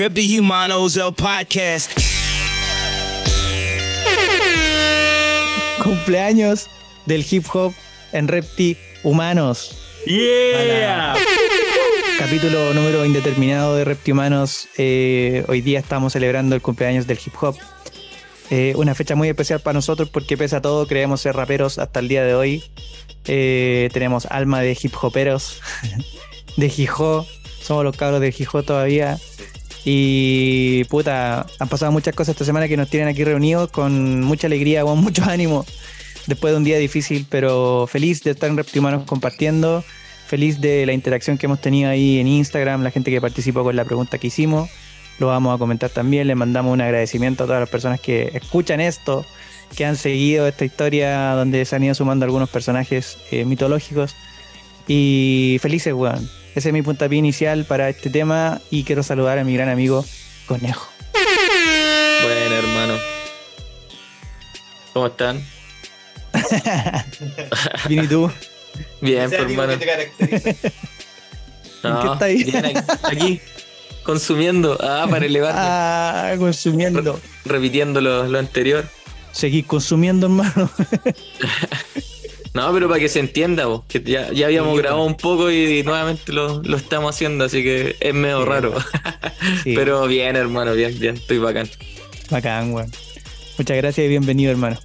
[0.00, 1.92] Repti Humanos, el podcast.
[5.84, 6.70] Cumpleaños
[7.04, 7.74] del hip hop
[8.12, 9.76] en Repti Humanos.
[10.06, 11.16] ¡Yeah!
[12.18, 14.68] Capítulo número indeterminado de Repti Humanos.
[14.78, 17.58] Eh, hoy día estamos celebrando el cumpleaños del hip hop.
[18.48, 22.00] Eh, una fecha muy especial para nosotros porque pese a todo creemos ser raperos hasta
[22.00, 22.64] el día de hoy.
[23.26, 25.60] Eh, tenemos alma de hip hoperos,
[26.56, 27.26] de Gijó.
[27.60, 29.18] Somos los cabros de Gijó todavía.
[29.84, 34.46] Y puta, han pasado muchas cosas esta semana que nos tienen aquí reunidos con mucha
[34.46, 35.64] alegría, con mucho ánimo.
[36.26, 39.84] Después de un día difícil, pero feliz de estar en Reptihumanos compartiendo.
[40.26, 43.74] Feliz de la interacción que hemos tenido ahí en Instagram, la gente que participó con
[43.74, 44.70] la pregunta que hicimos.
[45.18, 46.28] Lo vamos a comentar también.
[46.28, 49.26] Les mandamos un agradecimiento a todas las personas que escuchan esto,
[49.76, 54.14] que han seguido esta historia donde se han ido sumando algunos personajes eh, mitológicos.
[54.86, 56.39] Y felices, weón.
[56.54, 60.04] Ese es mi puntapié inicial para este tema y quiero saludar a mi gran amigo
[60.46, 60.88] Conejo.
[62.22, 62.94] Bueno, hermano.
[64.92, 65.42] ¿Cómo están?
[67.88, 68.30] Bien, ¿y tú?
[69.00, 69.72] Bien, pues, hermano.
[69.72, 70.50] ¿En qué
[72.12, 72.44] está ahí?
[72.44, 73.40] bien, aquí,
[74.02, 74.76] consumiendo.
[74.80, 75.54] Ah, para elevar.
[75.56, 77.20] Ah, consumiendo.
[77.44, 78.86] repitiendo lo, lo anterior.
[79.32, 80.70] Seguí consumiendo, hermano.
[82.52, 85.50] No, pero para que se entienda, vos, que ya, ya habíamos Sí, grabado un poco
[85.52, 88.74] y, nuevamente lo, lo estamos haciendo, así que es medio Sí, raro.
[89.64, 91.68] Sí, Pero bien, hermano, bien, bien, estoy bacán.
[92.28, 92.90] bacán, weón.
[93.56, 94.78] Muchas gracias y bienvenido, hermano.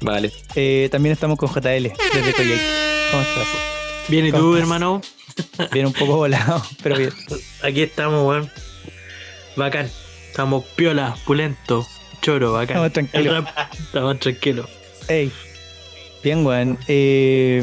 [0.00, 0.30] Vale.
[0.54, 2.60] Eh, también estamos con JL desde Coyhaique.
[3.10, 3.46] ¿Cómo estás?
[4.08, 4.62] Bien, ¿y ¿Cómo tú, estás?
[4.62, 5.00] hermano?
[5.72, 7.12] Bien, un poco volado, pero bien.
[7.62, 8.50] Aquí estamos, weón.
[9.56, 9.90] Bacán.
[10.28, 11.86] Estamos piola, pulento,
[12.20, 12.84] choro, bacán.
[12.84, 13.44] Estamos tranquilos.
[13.80, 14.66] Estamos tranquilos.
[15.08, 15.32] Ey.
[16.22, 16.78] Bien, weón.
[16.88, 17.62] Eh,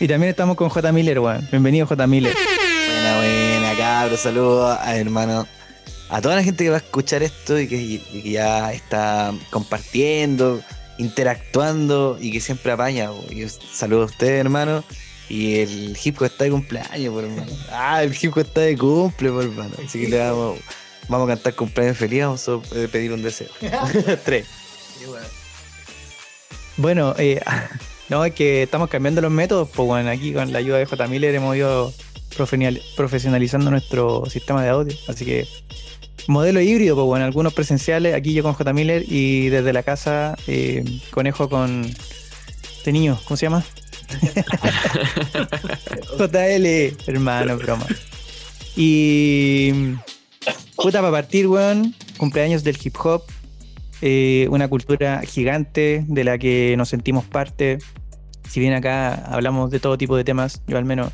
[0.00, 0.92] y también estamos con J.
[0.92, 1.46] Miller, weón.
[1.50, 2.06] Bienvenido, J.
[2.06, 2.34] Miller.
[2.86, 4.20] Buena, buena, cabros.
[4.20, 5.46] Saludos a hermano.
[6.08, 9.34] A toda la gente que va a escuchar esto y que, y que ya está
[9.50, 10.62] compartiendo,
[10.96, 13.08] interactuando y que siempre apaña.
[13.08, 13.24] po.
[13.30, 14.84] Y saludo a ustedes, hermano.
[15.28, 17.52] Y el hip hop está de cumpleaños, por hermano.
[17.70, 19.74] Ah, el hip hop está de cumple, por hermano.
[19.84, 20.58] Así que le vamos,
[21.08, 22.22] vamos a cantar cumpleaños feliz.
[22.22, 23.48] Vamos a eh, pedir un deseo.
[24.24, 24.46] Tres.
[26.78, 27.40] Bueno, eh,
[28.08, 31.06] no, es que estamos cambiando los métodos, pues bueno, aquí con la ayuda de J.
[31.08, 31.92] Miller hemos ido
[32.36, 34.96] profesional- profesionalizando nuestro sistema de audio.
[35.08, 35.46] Así que
[36.26, 38.72] modelo híbrido, pues bueno, algunos presenciales, aquí yo con J.
[38.72, 41.84] Miller y desde la casa eh, conejo con
[42.78, 43.64] este niño, ¿cómo se llama?
[46.18, 47.86] JL, hermano, broma.
[48.76, 49.72] Y
[50.76, 53.22] puta para partir, weón, cumpleaños del hip hop,
[54.02, 57.78] eh, una cultura gigante de la que nos sentimos parte.
[58.48, 61.12] Si bien acá hablamos de todo tipo de temas, yo al menos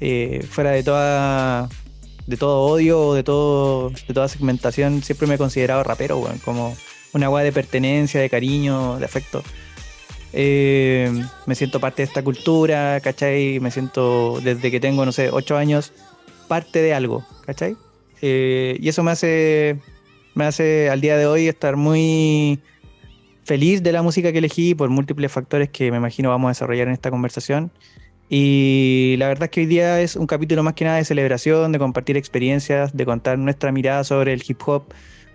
[0.00, 5.82] eh, fuera de todo odio o de todo de toda segmentación, siempre me he considerado
[5.84, 6.76] rapero, weón, como
[7.12, 9.42] una weá de pertenencia, de cariño, de afecto.
[10.32, 11.10] Eh,
[11.46, 13.60] me siento parte de esta cultura, ¿cachai?
[13.60, 15.92] Me siento desde que tengo, no sé, ocho años,
[16.48, 17.76] parte de algo, ¿cachai?
[18.20, 19.78] Eh, y eso me hace
[20.38, 22.60] me hace al día de hoy estar muy
[23.42, 26.86] feliz de la música que elegí por múltiples factores que me imagino vamos a desarrollar
[26.86, 27.72] en esta conversación.
[28.28, 31.72] Y la verdad es que hoy día es un capítulo más que nada de celebración,
[31.72, 34.84] de compartir experiencias, de contar nuestra mirada sobre el hip hop,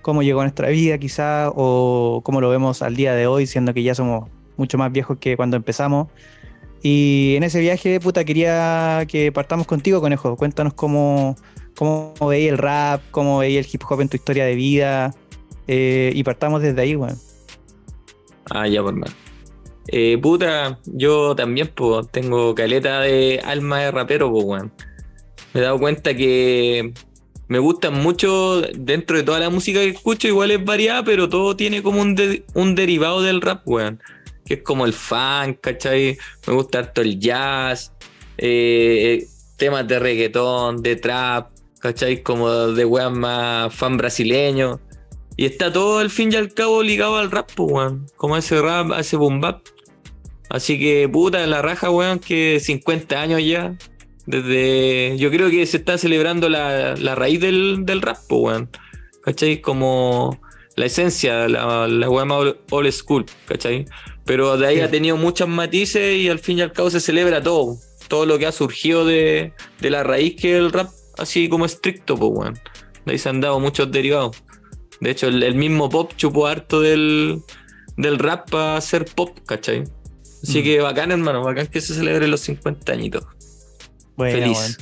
[0.01, 3.73] cómo llegó a nuestra vida quizá, o cómo lo vemos al día de hoy, siendo
[3.73, 6.07] que ya somos mucho más viejos que cuando empezamos.
[6.81, 10.37] Y en ese viaje, puta, quería que partamos contigo, Conejo.
[10.37, 11.35] Cuéntanos cómo,
[11.83, 15.13] cómo veía el rap, cómo veía el hip hop en tu historia de vida.
[15.67, 17.17] eh, y partamos desde ahí, weón.
[18.49, 19.11] Ah, ya, por más.
[19.87, 24.73] Eh, puta, yo también, pues, tengo caleta de alma de rapero, pues, weón.
[25.53, 26.93] Me he dado cuenta que
[27.47, 31.55] me gustan mucho, dentro de toda la música que escucho, igual es variada, pero todo
[31.55, 34.01] tiene como un, de- un derivado del rap, weón.
[34.45, 36.17] Que es como el funk, ¿cachai?
[36.47, 37.93] Me gusta harto el jazz,
[38.37, 41.52] eh, temas de reggaetón, de trap,
[41.83, 42.23] ¿cachai?
[42.23, 44.79] Como de weón más fan brasileño.
[45.35, 48.05] Y está todo al fin y al cabo ligado al rap, pues, weón.
[48.15, 49.61] Como ese rap, ese boom bap.
[50.49, 53.75] Así que, puta, la raja, weón, que 50 años ya.
[54.25, 55.15] Desde.
[55.17, 58.69] Yo creo que se está celebrando la, la raíz del, del rap, pues, weón.
[59.23, 59.59] ¿Cachai?
[59.61, 60.39] Como
[60.75, 63.85] la esencia, la, la weón más old- old school, ¿cachai?
[64.25, 64.81] Pero de ahí Sí.
[64.81, 67.75] ha tenido muchos matices y al fin y al cabo se celebra todo.
[68.07, 71.65] Todo lo que ha surgido de, de la raíz que es el rap, así como
[71.65, 72.59] estricto, pues, weón.
[73.05, 74.41] De ahí se han dado muchos derivados.
[75.01, 77.41] De hecho, el, el mismo pop chupó harto del,
[77.97, 79.83] del rap para hacer pop, ¿cachai?
[80.43, 80.63] Así Mm.
[80.63, 83.25] que bacán, hermano, bacán que se celebre los 50 añitos.
[84.15, 84.57] Bueno, Feliz.
[84.57, 84.75] weón.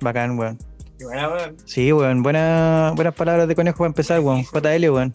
[0.00, 0.58] Bacán, weón.
[1.00, 1.56] Buena, weón.
[1.64, 2.22] Sí, weón.
[2.22, 4.44] Buena, buenas palabras de conejo para empezar, weón.
[4.44, 5.12] JL, weón.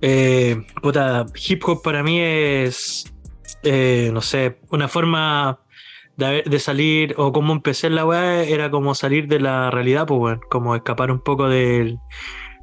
[0.00, 3.04] Eh, puta, hip hop para mí es,
[3.62, 5.60] eh, no sé, una forma
[6.30, 10.20] de, salir, o como empecé en la weá, era como salir de la realidad, pues,
[10.20, 10.40] weón.
[10.50, 11.98] Como escapar un poco de,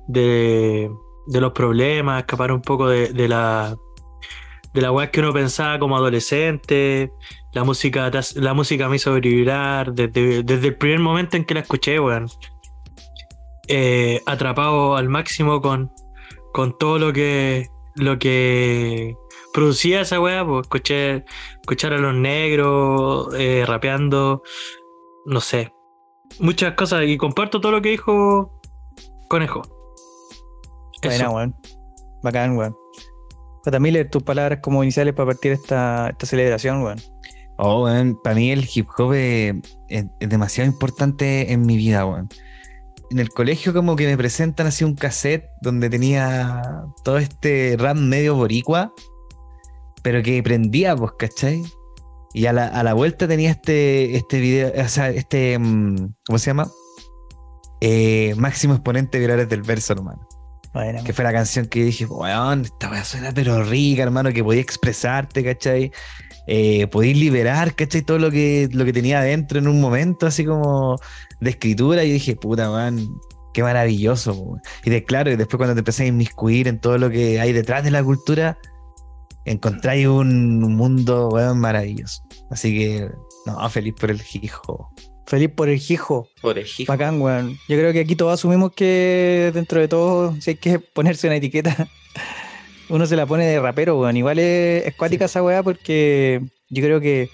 [0.08, 0.90] de
[1.28, 3.76] los problemas, escapar un poco de, la
[4.74, 7.12] de la weá que uno pensaba como adolescente.
[7.54, 11.62] La música, la música me hizo vibrar desde, desde el primer momento en que la
[11.62, 12.28] escuché, weón.
[13.68, 15.92] Eh, atrapado al máximo con,
[16.54, 19.16] con todo lo que lo que
[19.54, 21.26] producía esa weá, pues escuché,
[21.62, 24.42] escuchar a los negros eh, rapeando,
[25.26, 25.72] no sé,
[26.40, 28.60] muchas cosas y comparto todo lo que dijo
[29.30, 29.62] Conejo.
[31.04, 31.56] Buena, weón.
[32.24, 32.76] Bacán, weón.
[33.64, 33.80] J.
[33.80, 37.00] Miller, tus palabras como iniciales para partir esta, esta celebración, weón.
[37.58, 39.54] Oh, weón, para mí el hip hop es,
[39.90, 42.30] es- es demasiado importante en mi vida, weón.
[43.12, 46.62] En el colegio como que me presentan así un cassette donde tenía
[47.04, 48.94] todo este rap medio boricua,
[50.04, 51.64] pero que prendía, pues, ¿cachai?
[52.34, 56.38] Y a la, a la vuelta tenía este, este video, o sea, este, mm, ¿cómo
[56.38, 56.70] se llama?
[57.82, 60.28] Eh, máximo exponente de virales del verso, hermano.
[60.74, 64.44] Buena, Que fue la canción que dije, weón, esta weá suena pero rica, hermano, que
[64.44, 65.92] podía expresarte, ¿cachai?
[66.46, 68.04] Eh, podías liberar, ¿cachai?
[68.04, 70.98] Todo lo que, lo que tenía adentro en un momento, así como
[71.42, 73.08] de escritura, y dije, puta, man,
[73.54, 74.34] qué maravilloso.
[74.34, 74.62] weón".
[74.84, 77.52] Y de claro, y después cuando te empecé a inmiscuir en todo lo que hay
[77.52, 78.60] detrás de la cultura,
[79.46, 82.24] encontráis un, un mundo, weón, maravilloso.
[82.50, 83.10] Así que,
[83.46, 84.90] no, feliz por el hijo.
[85.26, 86.28] Feliz por el hijo.
[86.42, 86.94] Por ejemplo.
[86.94, 87.58] Bacán, weón.
[87.68, 91.36] Yo creo que aquí todos asumimos que dentro de todo, si hay que ponerse una
[91.36, 91.88] etiqueta,
[92.90, 94.18] uno se la pone de rapero, weón.
[94.18, 97.30] Igual es, es cuática esa weá porque yo creo que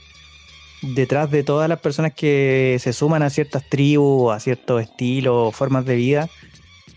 [0.82, 5.86] detrás de todas las personas que se suman a ciertas tribus, a ciertos estilos, formas
[5.86, 6.30] de vida,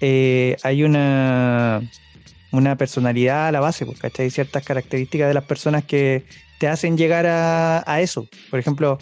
[0.01, 1.81] eh, hay una,
[2.51, 4.31] una personalidad a la base, pues, ¿cachai?
[4.31, 6.25] Ciertas características de las personas que
[6.59, 8.27] te hacen llegar a, a eso.
[8.51, 8.99] Por ejemplo,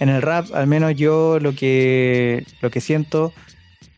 [0.00, 3.32] en el rap, al menos yo lo que, lo que siento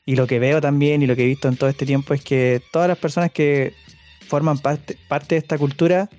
[0.06, 2.22] y lo que veo también y lo que he visto en todo este tiempo es
[2.22, 3.72] que todas las personas que
[4.28, 6.10] forman parte, parte de esta cultura,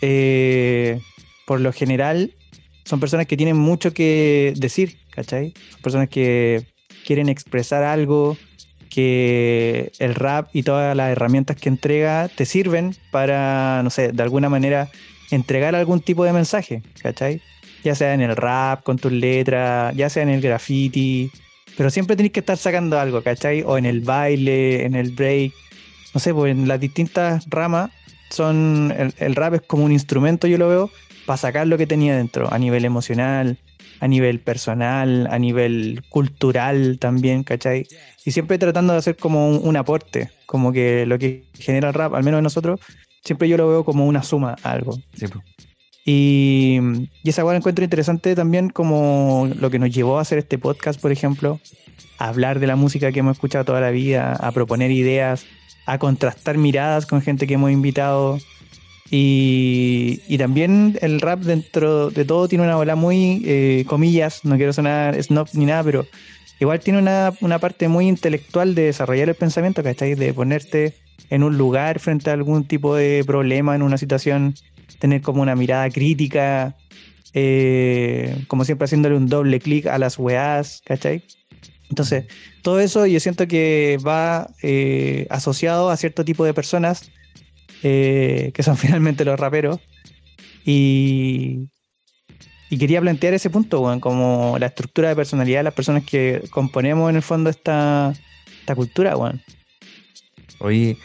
[0.00, 1.00] eh,
[1.46, 2.34] por lo general,
[2.84, 5.54] son personas que tienen mucho que decir, ¿cachai?
[5.70, 6.66] Son personas que
[7.06, 8.36] quieren expresar algo,
[8.90, 14.22] que el rap y todas las herramientas que entrega te sirven para, no sé, de
[14.22, 14.90] alguna manera
[15.30, 17.40] entregar algún tipo de mensaje, ¿cachai?
[17.84, 21.30] Ya sea en el rap, con tus letras, ya sea en el graffiti,
[21.76, 23.62] pero siempre tenés que estar sacando algo, ¿cachai?
[23.62, 25.52] O en el baile, en el break,
[26.12, 27.90] no sé, pues en las distintas ramas
[28.30, 30.90] son, el, el rap es como un instrumento, yo lo veo,
[31.26, 33.56] para sacar lo que tenía dentro, a nivel emocional,
[34.00, 37.86] a nivel personal, a nivel cultural también, ¿cachai?
[38.24, 41.94] Y siempre tratando de hacer como un, un aporte, como que lo que genera el
[41.94, 42.80] rap, al menos en nosotros,
[43.22, 44.96] siempre yo lo veo como una suma a algo.
[45.14, 45.26] Sí.
[46.04, 46.78] Y,
[47.22, 51.00] y esa cual encuentro interesante también como lo que nos llevó a hacer este podcast,
[51.00, 51.60] por ejemplo,
[52.18, 55.44] a hablar de la música que hemos escuchado toda la vida, a proponer ideas,
[55.86, 58.38] a contrastar miradas con gente que hemos invitado.
[59.10, 64.56] Y, y también el rap dentro de todo tiene una ola muy, eh, comillas, no
[64.56, 66.06] quiero sonar snob ni nada, pero
[66.60, 70.14] igual tiene una, una parte muy intelectual de desarrollar el pensamiento, ¿cachai?
[70.14, 70.94] De ponerte
[71.28, 74.54] en un lugar frente a algún tipo de problema, en una situación,
[75.00, 76.76] tener como una mirada crítica,
[77.34, 81.24] eh, como siempre haciéndole un doble clic a las weás, ¿cachai?
[81.88, 82.26] Entonces,
[82.62, 87.10] todo eso yo siento que va eh, asociado a cierto tipo de personas
[87.82, 89.78] eh, que son finalmente los raperos.
[90.64, 91.68] Y,
[92.70, 97.10] quería plantear ese punto, weón, como la estructura de personalidad de las personas que componemos
[97.10, 98.12] en el fondo esta,
[98.60, 99.42] esta cultura, weón.
[100.60, 100.96] Oye,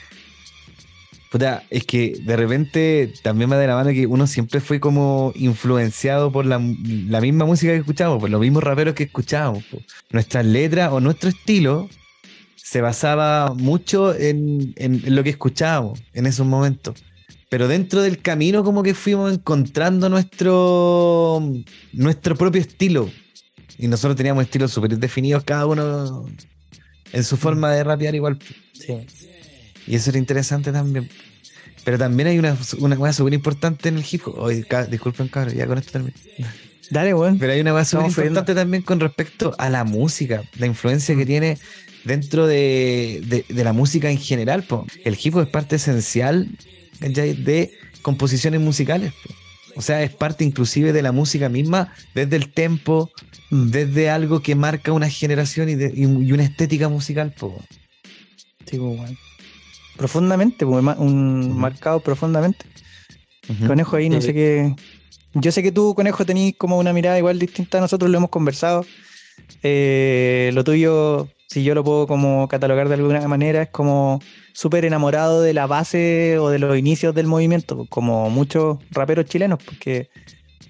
[1.32, 5.32] puta, es que de repente también me da la mano que uno siempre fue como
[5.36, 9.64] influenciado por la, la misma música que escuchábamos, por los mismos raperos que escuchábamos.
[10.12, 11.90] Nuestras letras o nuestro estilo
[12.76, 14.74] se basaba mucho en,
[15.06, 17.02] lo que escuchábamos en esos momentos.
[17.48, 21.42] Pero dentro del camino como que fuimos encontrando nuestro,
[21.94, 23.10] nuestro propio estilo.
[23.78, 26.26] Y nosotros teníamos estilos súper definidos, cada uno
[27.14, 28.40] en su forma de rapear igual.
[28.74, 29.08] Sí.
[29.88, 31.10] Y eso era interesante también.
[31.86, 34.52] Pero también hay una, una cosa súper importante en el hip hop.
[34.90, 36.18] Disculpen, cabrón, ya con esto termino.
[36.92, 37.40] Dale, weón.
[37.40, 41.26] Pero hay una cosa súper importante también con respecto a la música, la influencia que
[41.26, 41.58] tiene
[42.06, 44.64] dentro de, de- de la música en general.
[44.64, 44.86] po.
[45.04, 46.50] El hip hop es parte esencial
[47.00, 47.72] de
[48.02, 49.12] composiciones musicales.
[49.14, 49.34] po.
[49.78, 53.12] O sea, es parte inclusive de la música misma, desde el tempo,
[53.50, 53.70] Mm.
[53.72, 57.34] desde algo que marca una generación y, de- y- y una estética musical.
[57.38, 57.62] po.
[58.66, 59.18] Sí, weón.
[59.98, 62.66] Profundamente, un marcado profundamente.
[63.68, 64.28] Conejo ahí, no Sí.
[64.28, 64.76] sé qué.
[65.36, 67.80] Yo sé que tú, Conejo, tenés como una mirada igual distinta.
[67.80, 68.86] Nosotros lo hemos conversado.
[69.64, 74.20] Eh, lo tuyo, si yo lo puedo como catalogar de alguna manera, es como
[74.54, 79.60] súper enamorado de la base o de los inicios del movimiento, como muchos raperos chilenos,
[79.64, 80.10] porque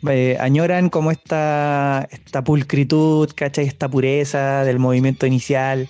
[0.10, 3.66] eh, añoran como esta, esta pulcritud, ¿cachai?
[3.66, 5.88] Esta pureza del movimiento inicial,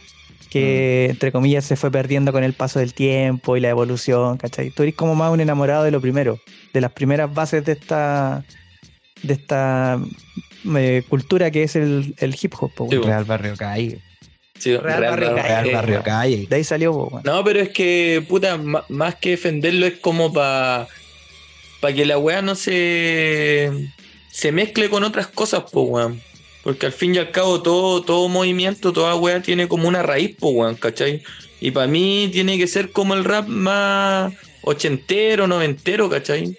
[0.50, 4.70] que entre comillas se fue perdiendo con el paso del tiempo y la evolución, ¿cachai?
[4.70, 6.40] Tú eres como más un enamorado de lo primero,
[6.74, 8.46] de las primeras bases de esta,
[9.24, 10.00] de esta
[10.78, 12.72] eh, cultura que es el, el hip hop.
[12.90, 12.98] Sí.
[12.98, 14.02] Real Barrio Calle.
[14.60, 15.74] Sí, Real Real Barrio Barrio Real Calle.
[15.74, 16.48] Barrio Calle.
[16.50, 17.24] De ahí salió, po, weón.
[17.26, 20.88] No, pero es que, puta, más que defenderlo es como para
[21.82, 23.70] pa que la weá no se,
[24.32, 26.22] se mezcle con otras cosas, po, weón.
[26.64, 30.36] Porque al fin y al cabo todo, todo movimiento, toda weá tiene como una raíz,
[30.36, 31.22] po, weón, ¿cachai?
[31.60, 36.58] Y para mí tiene que ser como el rap más ochentero, noventero, ¿cachai?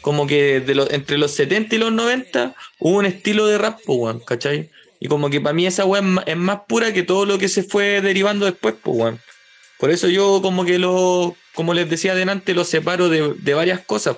[0.00, 3.80] Como que de los, entre los 70 y los 90 hubo un estilo de rap,
[3.84, 4.70] po, weón, ¿cachai?
[5.00, 7.62] Y como que para mí esa weá es más pura que todo lo que se
[7.62, 9.20] fue derivando después, po, weón.
[9.78, 13.80] Por eso yo como que lo, como les decía adelante, lo separo de, de varias
[13.80, 14.16] cosas.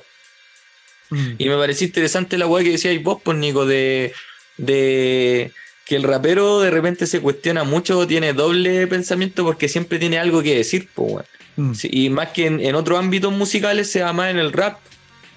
[1.39, 4.13] Y me pareció interesante la weá que decíais vos, pues Nico, de,
[4.57, 5.51] de
[5.85, 10.41] que el rapero de repente se cuestiona mucho, tiene doble pensamiento porque siempre tiene algo
[10.41, 11.27] que decir, pues weón.
[11.57, 11.75] Mm.
[11.75, 14.79] Sí, y más que en, en otros ámbitos musicales, sea más en el rap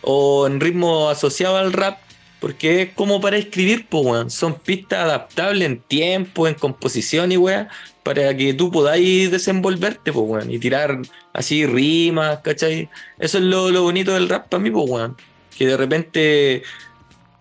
[0.01, 1.97] o en ritmo asociado al rap,
[2.43, 4.29] porque es como para escribir, pues, weón.
[4.29, 7.69] Son pistas adaptables en tiempo, en composición y weón,
[8.03, 10.99] para que tú podáis desenvolverte, pues, weón, y tirar
[11.31, 12.89] así rimas, ¿cachai?
[13.17, 15.15] Eso es lo, lo bonito del rap para mí, pues, weón.
[15.57, 16.63] Que de repente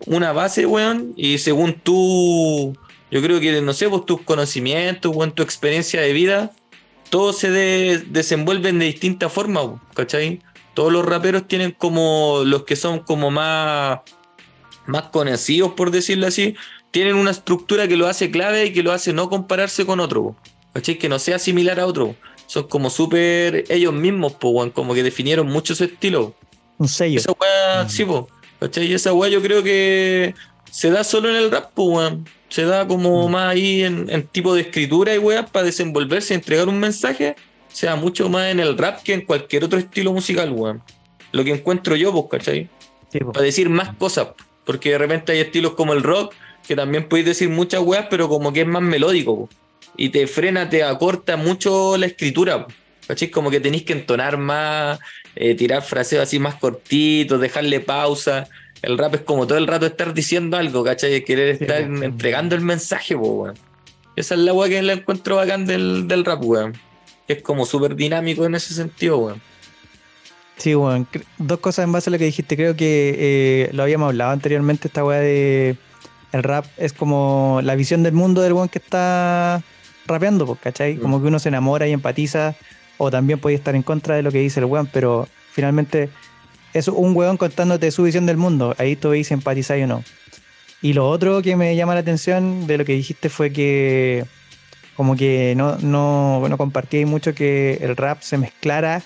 [0.05, 2.73] una base, weón, y según tú,
[3.11, 6.51] yo creo que, no sé, pues tus conocimientos, weón, tu experiencia de vida,
[7.09, 10.39] todos se de- desenvuelven de distintas formas, ¿cachai?
[10.73, 13.99] Todos los raperos tienen como los que son como más,
[14.85, 16.55] más conocidos, por decirlo así,
[16.91, 20.35] tienen una estructura que lo hace clave y que lo hace no compararse con otro,
[20.73, 20.97] ¿cachai?
[20.97, 22.15] Que no sea similar a otro.
[22.47, 26.35] Son como súper ellos mismos, po, como que definieron mucho su estilo.
[26.77, 27.19] Un sello.
[27.19, 27.89] Esa weá, Mm.
[27.89, 28.27] sí, po,
[28.59, 28.85] ¿cachai?
[28.87, 30.35] Y esa weá yo creo que
[30.69, 32.27] se da solo en el rap, po, weón.
[32.49, 33.31] Se da como Mm.
[33.31, 37.35] más ahí en, en tipo de escritura y weá para desenvolverse y entregar un mensaje.
[37.71, 40.83] Se da mucho más en el rap que en cualquier otro estilo musical, weón.
[41.31, 42.69] Lo que encuentro yo, pues, ¿cachai?
[43.11, 43.19] Sí.
[43.19, 44.27] Para decir más cosas.
[44.65, 46.33] Porque de repente hay estilos como el rock,
[46.67, 49.49] que también podéis decir muchas weas, pero como que es más melódico, po.
[49.97, 52.73] Y te frena, te acorta mucho la escritura, po.
[53.07, 53.29] ¿cachai?
[53.29, 54.99] Como que tenéis que entonar más,
[55.35, 58.47] eh, tirar fraseos así más cortitos, dejarle pausa.
[58.81, 61.23] El rap es como todo el rato estar diciendo algo, ¿cachai?
[61.23, 62.03] Querer estar po.
[62.03, 63.55] entregando el mensaje, po, weón.
[64.15, 66.73] Esa es la wea que la encuentro bacán del, del rap, weón.
[67.27, 69.41] Es como súper dinámico en ese sentido, weón.
[70.57, 71.07] Sí, weón.
[71.11, 72.55] Cre- Dos cosas en base a lo que dijiste.
[72.55, 75.77] Creo que eh, lo habíamos hablado anteriormente, esta weá de
[76.31, 79.61] el rap es como la visión del mundo del weón que está
[80.07, 80.97] rapeando, pues, ¿cachai?
[80.97, 82.55] Como que uno se enamora y empatiza,
[82.97, 86.09] o también puede estar en contra de lo que dice el weón, pero finalmente
[86.73, 88.73] es un weón contándote su visión del mundo.
[88.79, 90.03] Ahí tú veis si empatizáis o no.
[90.81, 94.25] Y lo otro que me llama la atención de lo que dijiste fue que
[94.95, 99.01] como que no, no, no compartí mucho que el rap se mezclara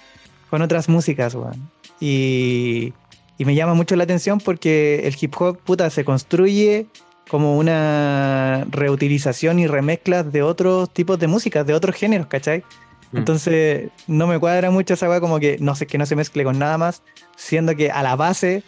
[0.50, 1.70] con otras músicas, weón.
[2.00, 2.94] Y,
[3.38, 6.88] y me llama mucho la atención porque el hip hop, puta, se construye
[7.30, 12.64] como una reutilización y remezclas de otros tipos de músicas, de otros géneros, ¿cachai?
[13.12, 13.18] Mm.
[13.18, 16.44] Entonces, no me cuadra mucho esa weá como que no sé que no se mezcle
[16.44, 17.04] con nada más,
[17.36, 18.64] siendo que a la base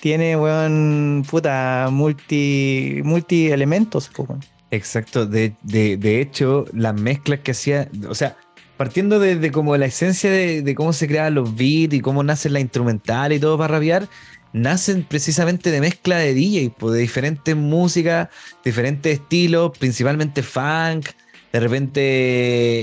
[0.00, 4.40] tiene, weón, puta, multi, multi elementos, weón.
[4.70, 8.36] Exacto, de, de, de hecho, las mezclas que hacía, o sea,
[8.76, 12.22] partiendo de, de como la esencia de, de cómo se crean los beats y cómo
[12.22, 14.08] nace la instrumental y todo para rapear,
[14.52, 18.28] nacen precisamente de mezcla de DJ, pues, de diferentes músicas,
[18.64, 21.06] diferentes estilos, principalmente funk,
[21.52, 22.00] de repente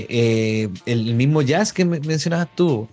[0.08, 2.88] eh, el mismo jazz que me- mencionabas tú.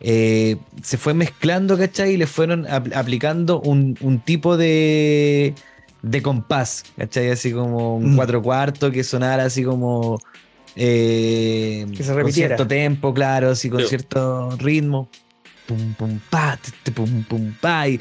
[0.00, 2.14] eh, se fue mezclando, ¿cachai?
[2.14, 5.54] Y le fueron apl- aplicando un, un tipo de,
[6.02, 7.30] de compás, ¿cachai?
[7.30, 8.16] Así como un Mm.
[8.16, 10.18] cuatro cuartos que sonara así como.
[10.76, 13.88] Eh, Que se con cierto tempo, claro, así con Sí.
[13.88, 15.08] cierto ritmo.
[15.66, 16.58] Pum, pum, pa,
[16.94, 17.88] pum, pum, pa.
[17.88, 18.00] Y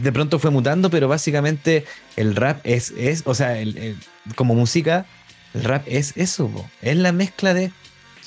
[0.00, 1.84] de pronto fue mutando, pero básicamente
[2.16, 3.96] el rap es, es o sea, el- el-
[4.34, 5.06] como música,
[5.54, 6.68] el rap es eso, po.
[6.82, 7.70] es la mezcla de.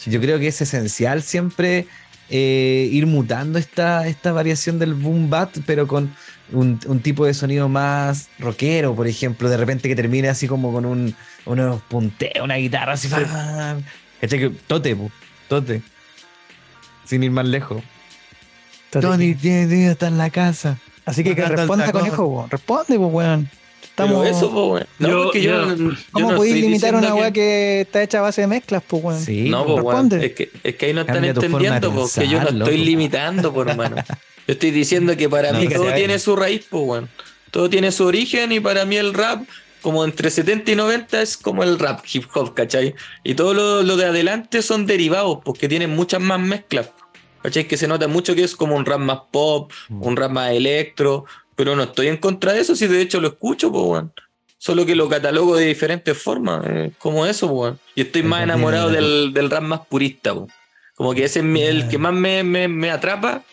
[0.06, 1.88] Yo creo que es esencial siempre
[2.30, 6.14] eh, ir mutando esta, esta variación del boom bat, pero con,
[6.52, 10.72] un, un tipo de sonido más rockero, por ejemplo, de repente que termine así como
[10.72, 13.10] con un, unos punteos, una guitarra así.
[13.10, 14.40] ¿Cachai?
[14.40, 15.12] Que- Tote, pu,
[15.48, 15.82] tote.
[17.06, 17.82] Sin ir más lejos.
[18.90, 20.78] Tony tiene tiene- está en la casa.
[21.06, 22.50] Así que que responda conejo, weón.
[22.50, 23.50] Responde, pues, weón.
[23.96, 24.28] Pero Estamos...
[24.28, 24.88] eso, po, weón.
[25.00, 27.82] No, Yo- porque yo, yo- yo ¿Cómo no podéis limitar una weá que...
[27.82, 29.22] está hecha a base de mezclas, pues, weón?
[29.22, 29.74] Sí, No, po.
[29.76, 30.10] pues, weón.
[30.10, 30.26] responde.
[30.28, 33.96] Es que, es que ahí no están entendiendo, porque yo no estoy limitando, por hermano.
[34.48, 37.10] Yo estoy diciendo que para No, mí que todo tiene su raíz, pues, weón.
[37.52, 39.44] Todo tiene su origen y para mí el rap,
[39.82, 42.96] como entre 70 y 90, es como el rap hip hop, ¿cachai?
[43.24, 46.92] Y todo lo, lo de adelante son derivados, porque tienen muchas más mezclas.
[47.44, 47.68] ¿Cachai?
[47.68, 50.04] Que se nota mucho que es como un rap más pop, Mm.
[50.04, 51.26] un rap más electro,
[51.56, 54.14] pero no estoy en contra de eso, si de hecho lo escucho, pues, weón.
[54.60, 57.80] Solo que lo catalogo de diferentes formas, eh, como eso, pues, weón.
[57.96, 60.34] Y estoy más enamorado del, del rap más purista.
[60.96, 63.44] Como que ese es mi- el que más me, me- me atrapa,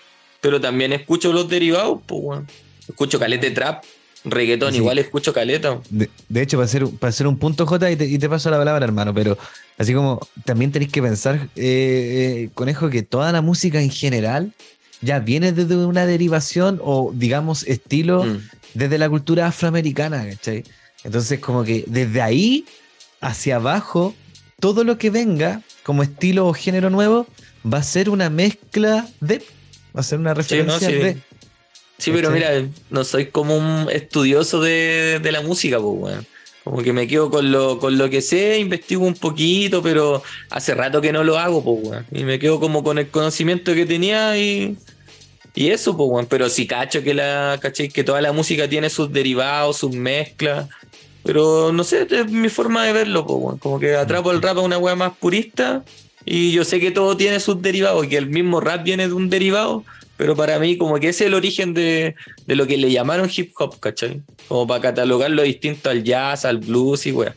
[0.44, 2.46] pero también escucho los derivados, pues, weón.
[2.86, 3.82] Escucho caleta de trap,
[4.26, 4.76] reggaetón, Sí.
[4.76, 5.80] igual escucho caleta.
[5.88, 8.50] De, de hecho, para hacer, para hacer un punto J y te, y te paso
[8.50, 9.38] la palabra, hermano, pero
[9.78, 14.52] así como también tenéis que pensar, eh, eh, conejo, que toda la música en general
[15.00, 18.38] ya viene desde una derivación o, digamos, estilo Mm.
[18.74, 20.62] desde la cultura afroamericana, ¿cachai?
[21.04, 22.66] Entonces, como que desde ahí
[23.22, 24.14] hacia abajo,
[24.60, 27.26] todo lo que venga como estilo o género nuevo
[27.64, 29.42] va a ser una mezcla de.
[29.96, 30.94] Va a ser una Sí, no, referencia sí.
[30.94, 31.16] de.
[31.98, 32.50] Sí, pero mira,
[32.90, 36.26] no soy como un estudioso de, de la música, pues, weón.
[36.64, 40.74] Como que me quedo con lo, con lo que sé, investigo un poquito, pero hace
[40.74, 42.06] rato que no lo hago, pues, weón.
[42.10, 44.76] Y me quedo como con el conocimiento que tenía y,
[45.54, 46.26] y eso, pues, weón.
[46.26, 47.88] Pero sí cacho que la, ¿cachai?
[47.88, 50.68] Que toda la música tiene sus derivados, sus mezclas.
[51.22, 53.58] Pero no sé, es mi forma de verlo, pues, weón.
[53.58, 55.84] Como que atrapo el rap a una weá más purista
[56.24, 59.28] y yo sé que todo tiene sus derivados, que el mismo rap viene de un
[59.30, 59.84] derivado,
[60.16, 62.14] pero para mí como que ese es el origen de,
[62.46, 64.22] de lo que le llamaron hip hop, ¿cachai?
[64.48, 67.34] Como para catalogarlo distinto al jazz, al blues y weá.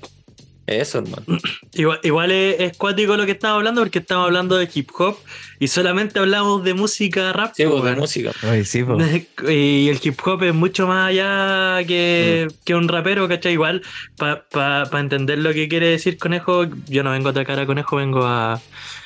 [0.67, 1.23] Eso, hermano.
[1.73, 5.17] Igual, igual es, es cuático lo que estamos hablando porque estamos hablando de hip hop
[5.59, 7.53] y solamente hablamos de música rap.
[7.55, 7.99] Sí, pues, de weón.
[7.99, 8.31] música.
[8.65, 8.97] Sí, po.
[9.49, 12.53] Y el hip hop es mucho más allá que, Mm.
[12.65, 13.53] que un rapero, ¿cachai?
[13.53, 13.81] Igual,
[14.17, 18.25] para entender lo que quiere decir Conejo, yo no vengo a atacar a Conejo, vengo
[18.25, 18.59] a.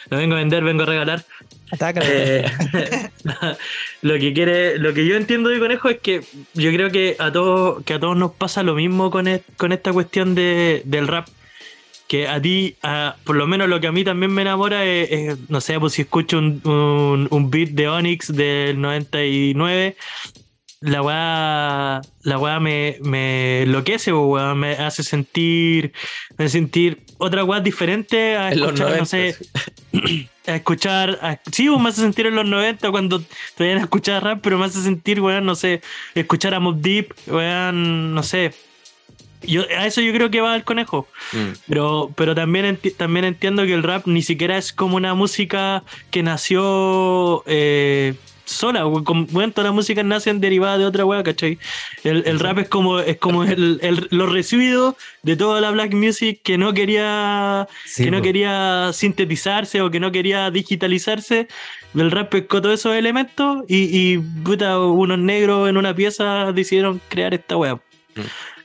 [0.10, 1.26] No vengo a vender, vengo a regalar.
[2.02, 2.44] Eh,
[4.02, 6.22] lo que quiere, lo que yo entiendo de Conejo es que
[6.54, 9.72] yo creo que a todos, que a todos nos pasa lo mismo con, e- con
[9.72, 11.28] esta cuestión de, del rap.
[12.12, 15.10] Que a ti, a- por lo menos lo que a mí también me enamora es,
[15.12, 19.96] es, no sé, pues si escucho un, un, un beat de Onyx del 99,
[20.82, 25.94] la weá, la weá me, me enloquece, pues, weá, me hace sentir,
[26.38, 28.98] me hace sentir otra weá diferente a escuchar, 90.
[29.00, 29.36] no sé,
[30.48, 31.18] a escuchar.
[31.22, 33.22] a- sí, pues, me hace sentir en los 90 cuando
[33.56, 35.80] todavía no escuchaba rap, pero me hace sentir, weón, no sé,
[36.14, 38.52] escuchar a Mob Deep, weón, no sé.
[39.44, 41.08] Yo, a eso yo creo que va el conejo.
[41.34, 41.52] Mm.
[41.68, 45.84] Pero, pero también, enti- también entiendo que el rap ni siquiera es como una música
[46.12, 48.14] que nació eh,
[48.46, 48.82] sola.
[49.04, 51.58] como- Bueno, todas las músicas nacen derivadas de otra weá, ¿cachai?
[52.04, 55.94] El, el rap es como, es como el, el- los residuos de toda la black
[55.94, 61.48] music que no quería Sí, que no quería sintetizarse o que no quería digitalizarse.
[61.96, 67.02] El rap pescó todos esos elementos y, y puta, unos negros en una pieza decidieron
[67.10, 67.80] crear esta web.
[68.16, 68.22] Mm.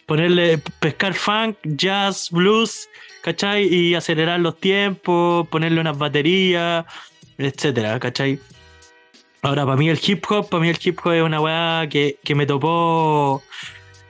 [0.06, 2.88] Ponerle, pescar funk, jazz, blues,
[3.22, 3.64] ¿cachai?
[3.66, 6.84] Y acelerar los tiempos, ponerle unas baterías,
[7.38, 8.38] etcétera, ¿cachai?
[9.42, 12.18] Ahora, para mí el hip hop, para mí el hip hop es una weá que,
[12.24, 13.42] que me topó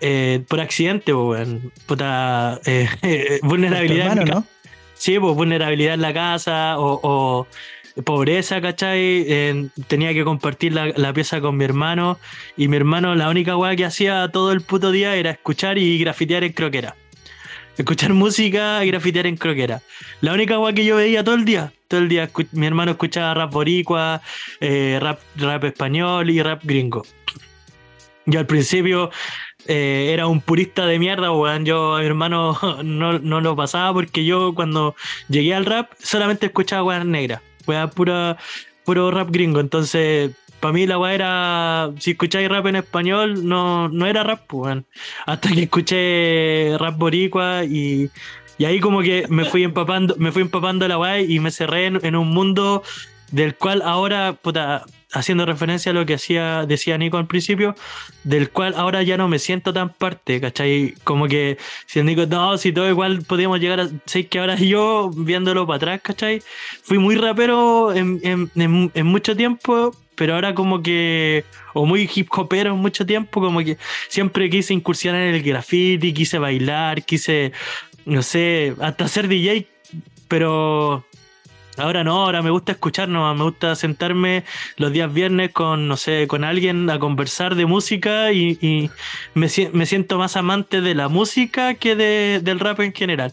[0.01, 1.73] eh, por accidente, weón.
[1.87, 2.89] Puta, eh,
[3.41, 4.13] Tu vulnerabilidad.
[4.13, 4.47] en hermano, mi ¿no?
[4.95, 7.47] Sí, pues vulnerabilidad en la casa o, o
[8.05, 9.71] pobreza, ¿cachai?
[9.89, 12.19] Tenía que compartir la, la pieza con mi hermano
[12.57, 15.99] y mi hermano la única weá que hacía todo el puto día era escuchar y
[15.99, 16.97] grafitear en croquera.
[17.77, 19.83] Escuchar música y grafitear en croquera.
[20.21, 21.73] La única weá que yo veía todo el día.
[21.89, 24.23] Todo el día mi hermano escuchaba rap boricua,
[24.61, 27.05] eh, rap, rap español y rap gringo.
[28.25, 29.11] Yo al principio
[29.67, 31.65] eh, era un purista de mierda, weón.
[31.65, 34.97] Yo a mi hermano no, no lo pasaba porque yo cuando
[35.29, 38.37] llegué al rap solamente escuchaba weas negras, weas pura,
[38.85, 39.61] puro rap gringo.
[39.61, 44.43] Entonces, para mí la wea era, si escucháis rap en español, no, no era rap,
[44.47, 44.87] pues, weón.
[45.27, 48.11] Hasta que escuché rap boricua y,
[48.59, 51.87] y ahí como que me fui empapando, me fui empapando la wea y me cerré
[51.87, 52.83] en, en un mundo
[53.31, 54.85] del cual ahora, puta,
[55.19, 57.75] haciendo referencia a lo que hacía, decía Nico al principio,
[58.25, 60.95] del cual ahora ya no me siento tan parte, ¿cachai?
[61.05, 63.89] Como que si Nico, no, si todo igual podíamos llegar a.
[64.07, 66.43] Sé que ahora yo, viéndolo para atrás, ¿cachai?
[66.83, 72.09] Fui muy rapero en, en- en- en mucho tiempo pero ahora como que, o muy
[72.15, 73.77] hip hopero en mucho tiempo, como que
[74.09, 77.53] siempre quise incursionar en el graffiti, quise bailar, quise,
[78.07, 79.67] no sé, hasta ser DJ,
[80.29, 81.05] pero
[81.79, 84.45] Ahora no, ahora me gusta escuchar nomás, me gusta sentarme
[84.77, 88.91] los días viernes con, no sé, con alguien a conversar de música y,
[89.35, 93.33] me, si- me siento más amante de la música que de- del rap en general.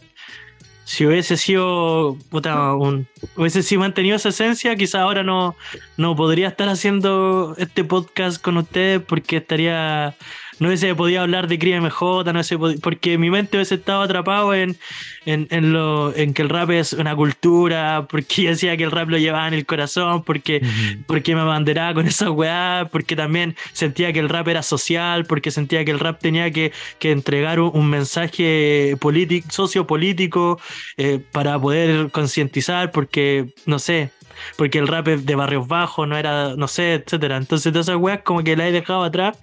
[0.86, 5.56] Si hubiese sido, puta, hubiese sido mantenido esa esencia, quizás ahora no,
[5.96, 10.14] no podría estar haciendo este podcast con ustedes porque estaría,
[10.60, 14.02] no hubiese podido hablar de Crimen MJ, no hubiese podi- porque mi mente hubiese estado
[14.04, 14.78] atrapado en,
[15.26, 18.92] en, en lo, en que el rap es una cultura, porque yo decía que el
[18.92, 20.62] rap lo llevaba en el corazón, porque,
[21.08, 25.52] porque me abanderaba con esa weá, porque también sentía que el rap era social, porque
[25.52, 30.60] sentía que el rap tenía que, que entregar un, un mensaje político, sociopolítico
[30.98, 34.12] eh, para poder concientizar, porque, no sé,
[34.58, 37.38] porque el rap es de barrios bajos, no era, no sé, etcétera.
[37.38, 39.38] Entonces todas esas weas como que la he dejado atrás.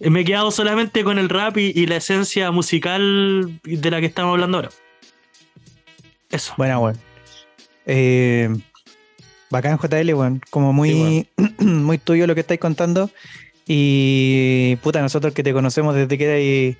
[0.00, 4.00] Eh, Me he quedado solamente con el rap y, y la esencia musical de la
[4.00, 4.70] que estamos hablando ahora.
[6.30, 6.54] Eso.
[6.56, 6.98] Buena, weón.
[7.86, 8.48] Eh,
[9.50, 10.40] bacán JL, weón.
[10.50, 11.28] Como muy,
[11.58, 13.10] muy tuyo lo que estáis contando.
[13.66, 16.24] Y puta, nosotros que te conocemos desde que
[16.74, 16.78] eras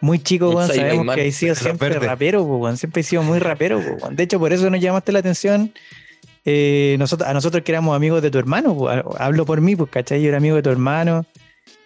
[0.00, 1.16] muy chico, weón, sabemos Man.
[1.16, 2.06] que has sido siempre verde.
[2.06, 2.76] rapero, po, weón.
[2.76, 4.16] Siempre has sido muy rapero, po, weón.
[4.16, 5.72] De hecho, por eso nos llamaste la atención.
[6.44, 8.88] eh, nosotros, a nosotros que éramos amigos de tu hermano, po.
[9.18, 10.20] hablo por mí, pues, ¿cachai?
[10.22, 11.24] Yo era amigo de tu hermano.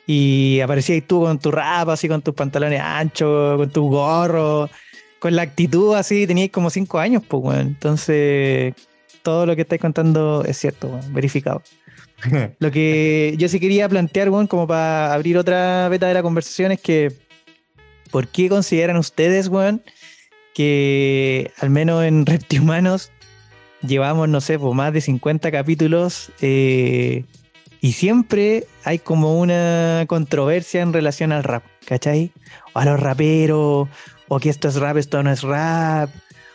[0.06, 4.68] Y aparecías tú con tu rap, así con tus pantalones anchos, con tu gorro,
[5.18, 7.60] con la actitud así, teníais como cinco años, pues, weón.
[7.68, 8.74] Entonces,
[9.22, 11.62] todo lo que estáis contando es cierto, weón, verificado.
[12.60, 16.72] Lo que yo sí quería plantear, weón, como para abrir otra beta de la conversación,
[16.72, 17.12] es que,
[18.10, 19.82] ¿por qué consideran ustedes, weón,
[20.54, 23.10] que al menos en Reptihumanos
[23.82, 27.24] llevamos, no sé, pues más de 50 capítulos eh,
[27.82, 32.30] y siempre hay como una controversia en relación al rap, ¿cachai?
[32.74, 33.88] O a los raperos,
[34.28, 36.08] o que esto es rap, esto no es rap,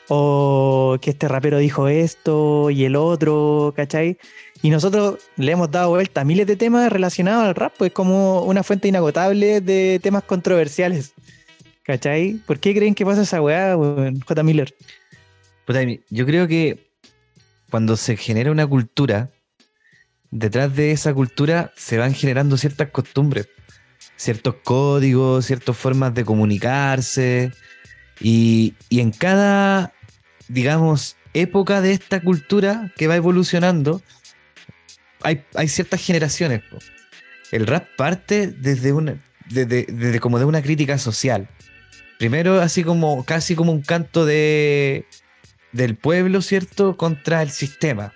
[0.07, 4.17] o que este rapero dijo esto y el otro, ¿cachai?
[4.61, 8.43] Y nosotros le hemos dado vuelta a miles de temas relacionados al rap, pues como
[8.43, 11.13] una fuente inagotable de temas controversiales.
[11.83, 12.35] ¿Cachai?
[12.45, 13.75] ¿Por qué creen que pasa esa weá?
[13.75, 14.43] J.
[14.43, 14.73] Miller?
[16.09, 16.87] Yo creo que
[17.69, 19.29] cuando se genera una cultura,
[20.31, 23.47] detrás de esa cultura se van generando ciertas costumbres,
[24.15, 27.51] ciertos códigos, ciertas formas de comunicarse.
[28.19, 29.93] Y, y en cada,
[30.47, 34.01] digamos, época de esta cultura que va evolucionando,
[35.21, 36.63] hay, hay ciertas generaciones.
[37.51, 41.49] El rap parte desde una, desde, desde como de una crítica social.
[42.19, 45.05] Primero, así como casi como un canto de,
[45.71, 46.97] del pueblo, ¿cierto?
[46.97, 48.13] Contra el sistema.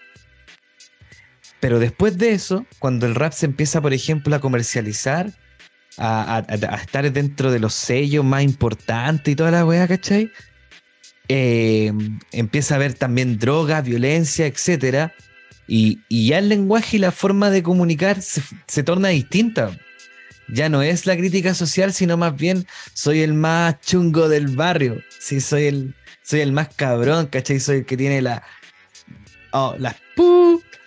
[1.62, 5.32] Pero después de eso, cuando el rap se empieza, por ejemplo, a comercializar,
[5.98, 6.44] a,
[6.82, 10.32] estar dentro de los sellos más importantes y toda la weá, ¿cachai?
[11.28, 11.94] Eh,
[12.32, 15.14] empieza a haber también droga, violencia, etcétera.
[15.68, 19.78] Y, ya el lenguaje y la forma de comunicar se, torna distinta.
[20.50, 25.02] Ya no es la crítica social, sino más bien soy el más chungo del barrio.
[25.20, 27.60] Sí, soy el, soy el más cabrón, ¿cachai?
[27.60, 28.44] Soy el que tiene la.
[29.52, 29.96] Oh, las.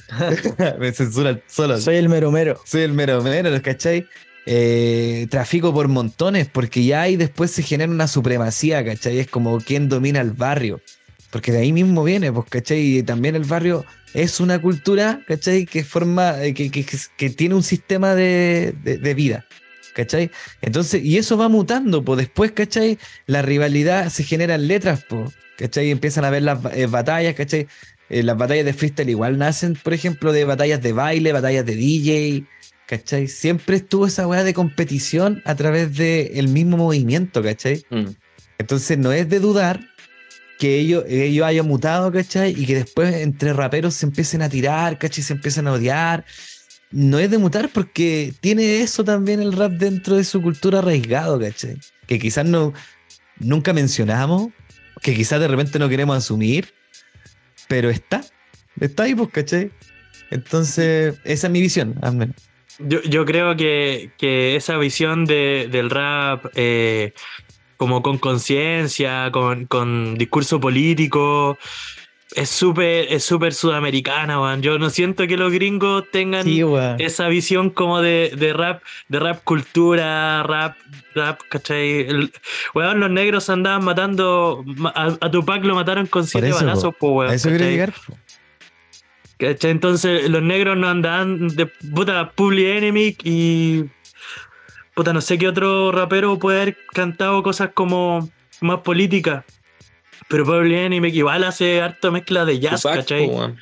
[0.78, 1.78] Me censura solo.
[1.80, 2.60] Soy el mero mero.
[2.64, 4.06] Soy el mero mero, ¿cachai?
[4.46, 9.18] Eh, trafico por montones, porque ya ahí después se genera una supremacía, ¿cachai?
[9.18, 10.80] Es como quién domina el barrio.
[11.30, 12.98] Porque de ahí mismo viene, pues, ¿cachai?
[12.98, 15.66] Y también el barrio es una cultura, ¿cachai?
[15.66, 19.44] Que forma, eh, que, que- que- que tiene un sistema de, de- de vida,
[19.94, 20.30] ¿cachai?
[20.60, 22.98] Entonces, y eso va mutando, pues después, ¿cachai?
[23.26, 25.90] La rivalidad se genera en letras, pues, ¿cachai?
[25.90, 27.66] Empiezan a ver las eh, batallas, ¿cachai?
[28.14, 31.74] Eh, las batallas de freestyle igual nacen, por ejemplo, de batallas de baile, batallas de
[31.74, 32.44] DJ,
[32.86, 33.26] ¿cachai?
[33.26, 37.84] Siempre estuvo esa weá de competición a través del mismo movimiento, ¿cachai?
[37.90, 38.10] Mm.
[38.58, 39.80] Entonces no es de dudar
[40.60, 42.54] que ellos, ellos hayan mutado, ¿cachai?
[42.56, 45.24] Y que después entre raperos se empiecen a tirar, ¿cachai?
[45.24, 46.24] Se empiezan a odiar.
[46.92, 51.40] No es de mutar porque tiene eso también el rap dentro de su cultura arraigado,
[51.40, 51.80] ¿cachai?
[52.06, 52.74] Que quizás no,
[53.40, 54.52] nunca mencionamos,
[55.02, 56.72] que quizás de repente no queremos asumir,
[57.68, 58.22] pero está,
[58.80, 59.70] está ahí, pues, ¿cachai?
[60.30, 62.36] Entonces, esa es mi visión, al menos.
[62.78, 67.12] Yo, yo creo que, que esa visión de- del rap, eh,
[67.76, 71.56] como con conciencia, con, con discurso político,
[72.34, 74.60] es súper es súper sudamericana, weón.
[74.62, 76.62] Yo no siento que los gringos tengan Sí,
[76.98, 80.76] esa visión como de, de rap, de rap cultura, rap,
[81.14, 82.00] rap, ¿cachai?
[82.08, 82.32] El-
[82.74, 86.94] weón, los negros andaban matando, ma- a, a Tupac lo mataron con siete eso, balazos,
[86.96, 87.10] po.
[87.12, 87.30] weón.
[87.30, 87.70] A eso ¿cachai?
[87.70, 87.92] llegar.
[88.06, 88.16] po.
[89.38, 89.70] ¿Cachai?
[89.70, 93.84] Entonces los negros no andaban de puta Public Enemy y
[94.94, 98.28] puta no sé qué otro rapero puede haber cantado cosas como
[98.60, 99.44] más políticas.
[100.28, 103.26] Pero Public Enemy igual hace harto mezcla de jazz, Tupac, ¿cachai?
[103.26, 103.52] po.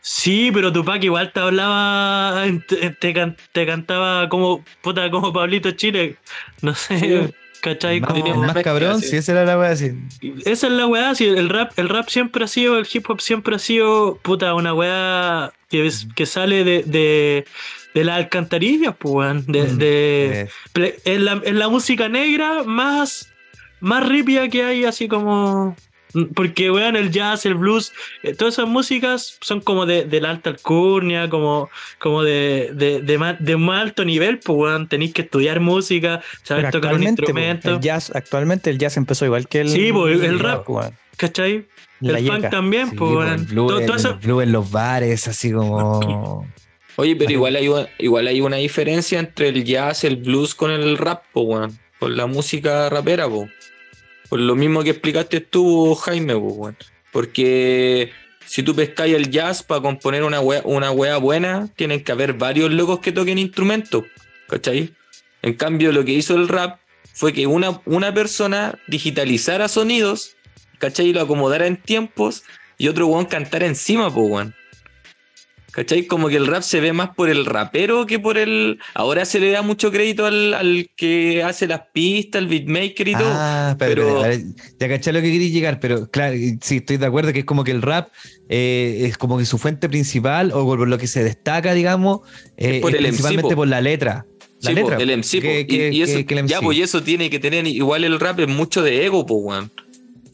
[0.00, 5.70] Sí, pero Tupac igual te hablaba, te, te can- te cantaba como puta como Pablito
[5.72, 6.16] Chile.
[6.60, 7.34] No sé, Sí.
[7.60, 8.00] ¿cachai?
[8.00, 9.08] Más, Como- más mezcla, cabrón, sí.
[9.10, 9.92] si esa era la wea así.
[10.44, 13.20] Esa es la weá, sí, el rap, el rap siempre ha sido, el hip hop
[13.20, 17.44] siempre ha sido, puta, una weá que, es- que sale de, de,
[17.94, 19.44] de las alcantarillas, pues, weón.
[19.46, 20.48] De, Mm, de-
[21.04, 23.31] es, la, es la música negra más,
[23.82, 25.76] más ripia que hay, así como.
[26.34, 27.90] Porque, weón, el jazz, el blues,
[28.22, 33.00] eh, todas esas músicas son como de, de la alta alcurnia, como, como de, de,
[33.00, 34.88] de, más, de más alto nivel, pues, weón.
[34.88, 37.70] Tenéis que estudiar música, saber Pero tocar un instrumento.
[37.70, 40.68] el jazz, actualmente el jazz empezó igual que el, Sí, po, el- el rap.
[40.68, 40.92] weón.
[41.16, 41.66] ¿Cachai?
[42.00, 43.28] La el funk también, sí, pues, weón.
[43.32, 46.46] el blue, Todo- el- todo eso- el blue en los bares, así como.
[46.96, 50.70] Oye, pero igual hay, una- igual hay una diferencia entre el jazz, el blues con
[50.70, 51.78] el rap, po, weón.
[51.98, 53.48] Con la música rapera, po.
[54.32, 56.74] Por lo mismo que explicaste tú, Jaime, weón.
[57.12, 58.12] Porque
[58.46, 62.32] si tú pescáis el jazz para componer una wea, una wea buena, tienen que haber
[62.32, 64.04] varios locos que toquen instrumentos,
[64.48, 64.94] ¿cachai?
[65.42, 66.80] En cambio, lo que hizo el rap
[67.12, 70.34] fue que una, una persona digitalizara sonidos,
[70.78, 71.08] ¿cachai?
[71.08, 72.42] Y lo acomodara en tiempos
[72.78, 74.54] y otro weón cantara encima, weón.
[75.72, 76.06] ¿Cachai?
[76.06, 78.78] Como que el rap se ve más por el rapero que por el.
[78.94, 83.12] Ahora se le da mucho crédito al, al que hace las pistas, el beatmaker y
[83.12, 83.22] todo.
[83.32, 84.44] Ah, pero, pero-
[84.78, 87.64] ya caché lo que quería llegar, pero claro, sí, estoy de acuerdo que es como
[87.64, 88.08] que el rap
[88.50, 92.20] eh, es como que su fuente principal o por lo que se destaca, digamos,
[92.58, 93.56] eh, por es el principalmente po.
[93.56, 94.26] por la letra.
[94.60, 95.02] La Sí, po, letra.
[95.02, 97.66] el MC, que- y, que- y eso, que- ya, pues, y eso tiene que tener,
[97.66, 99.72] igual el rap es mucho de ego, pues, weón.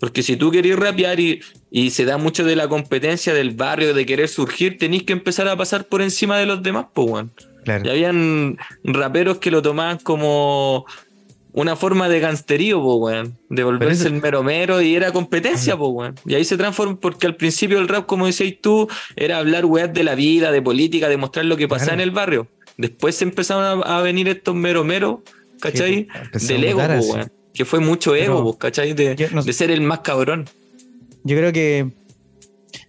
[0.01, 3.95] Porque si tú querés rapear y, y se da mucho de la competencia del barrio,
[3.95, 7.33] de querer surgir, tenéis que empezar a pasar por encima de los demás, pues, weón.
[7.65, 7.85] Claro.
[7.85, 10.87] Y habían raperos que lo tomaban como
[11.53, 13.37] una forma de gangsterío, po, weón.
[13.49, 16.15] De volverse eso- el mero mero y era competencia, po, weón.
[16.25, 19.93] Y ahí se transforma porque al principio el rap, como decías tú, era hablar, weón,
[19.93, 22.03] de la vida, de política, de mostrar lo que pasaba Claro.
[22.03, 22.47] en el barrio.
[22.77, 25.25] Después se empezaron a, a venir estos mero mero,
[25.61, 26.07] ¿cachai?
[26.37, 27.33] Sí, Del ego, po, weón.
[27.55, 28.93] Que fue mucho ego, Pero po, ¿cachai?
[28.95, 30.47] De, yo no- de ser el más cabrón.
[31.25, 31.91] Yo creo que.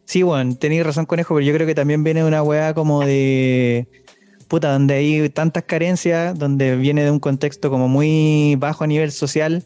[0.05, 3.05] Sí, weón, tenéis razón, conejo, pero yo creo que también viene de una weá como
[3.05, 3.87] de.
[4.47, 9.11] Puta, donde hay tantas carencias, donde viene de un contexto como muy bajo a nivel
[9.11, 9.63] social.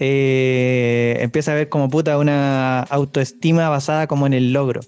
[0.00, 4.80] eh, empieza a haber como puta una autoestima basada como en el logro.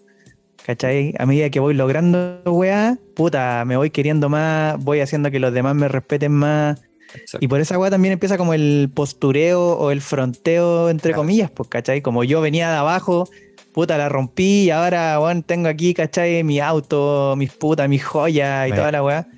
[0.65, 1.15] ¿Cachai?
[1.19, 5.53] A medida que voy logrando weá, puta, me voy queriendo más, voy haciendo que los
[5.53, 6.81] demás me respeten más.
[7.15, 7.39] Exacto.
[7.45, 11.23] Y por esa weá también empieza como el postureo o el fronteo, entre Claro.
[11.23, 12.03] comillas, pues, ¿cachai?
[12.03, 13.29] Como yo venía de abajo,
[13.73, 16.43] puta, la rompí y ahora, weón, tengo aquí, ¿cachai?
[16.45, 19.29] Mi auto, mis putas, mis joyas y toda la weá.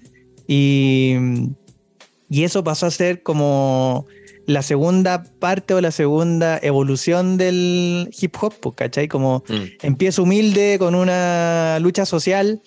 [0.47, 1.17] Y,
[2.29, 4.07] y eso pasó a ser como
[4.47, 9.07] la segunda parte o la segunda evolución del hip hop, pues, ¿cachai?
[9.09, 9.55] Como Mm.
[9.83, 12.61] empieza humilde con una lucha social,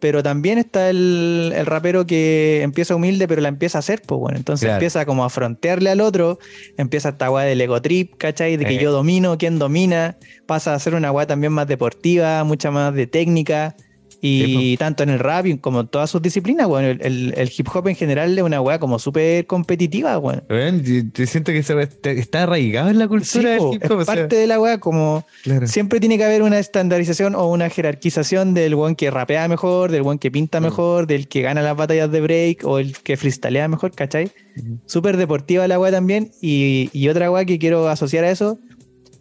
[0.00, 4.18] pero también está el, el rapero que empieza humilde, pero la empieza a hacer, pues
[4.20, 4.36] bueno.
[4.38, 4.76] Entonces Claro.
[4.76, 6.38] empieza como a frontearle al otro,
[6.76, 8.56] empieza esta weá del ego trip, ¿cachai?
[8.56, 8.82] De que Eh.
[8.82, 13.06] yo domino, quién domina, pasa a ser una weá también más deportiva, mucha más de
[13.06, 13.74] técnica.
[14.20, 17.68] Y tanto en el rap como en todas sus disciplinas, bueno, el, el- el hip
[17.72, 20.42] hop en general es una weá como súper competitiva, bueno.
[20.50, 23.90] Weón, yo- siento que está, está arraigado en la Sí, cultura po, del hip es
[23.90, 23.98] hop.
[23.98, 25.66] o sea, parte de la weá como claro.
[25.68, 30.02] Siempre tiene que haber una estandarización o una jerarquización del one que rapea mejor, del
[30.02, 33.68] one que pinta mejor, del que gana las batallas de break o el que freestalea
[33.68, 34.32] mejor, ¿cachai?
[34.56, 34.78] Ujú.
[34.86, 36.30] Súper deportiva la weá también.
[36.42, 38.58] Y, y otra weá que quiero asociar a eso,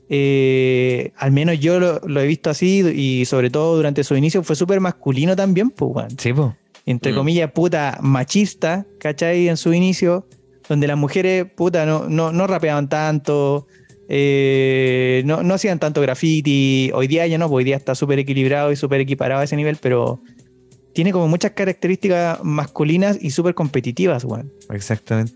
[0.10, 4.44] eh, al menos yo lo, lo he visto así y sobre todo durante su inicio
[4.44, 6.56] fue súper masculino también, pues, weón Sí, po.
[6.86, 7.16] entre Mm.
[7.16, 9.50] comillas, puta, machista, ¿cachai?
[9.50, 10.26] En su inicio,
[10.70, 13.68] donde las mujeres, puta, no, no, no rapeaban tanto,
[14.10, 16.90] eh, no, no hacían tanto graffiti.
[16.94, 19.56] Hoy día ya no, pues hoy día está súper equilibrado y súper equiparado a ese
[19.58, 20.22] nivel, pero
[20.94, 24.52] tiene como muchas características masculinas y súper competitivas, weón.
[24.70, 25.34] Exactamente.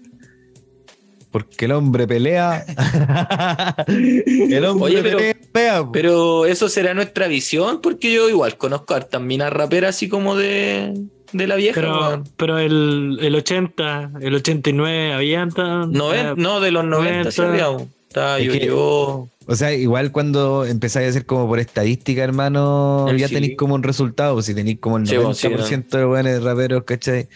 [1.31, 2.65] Porque el hombre pelea.
[3.87, 5.85] el hombre Oye, pero- pelea.
[5.91, 10.93] Pero eso será nuestra visión, porque yo igual conozco hartas minas raperas así como de,
[11.31, 15.45] de la vieja, Pero, el, el 80, el 89, había.
[15.45, 17.65] Noven- no, de los 90, sí, 90.
[17.65, 19.27] había, Estaba Es yo, que- yo.
[19.47, 23.33] O sea, igual cuando empezáis a hacer como por estadística, hermano, El ya sí.
[23.33, 24.41] tenéis como un resultado.
[24.41, 27.27] Si tenéis como el Sí, 90% bueno, sí, de buenos raperos, ¿cachai?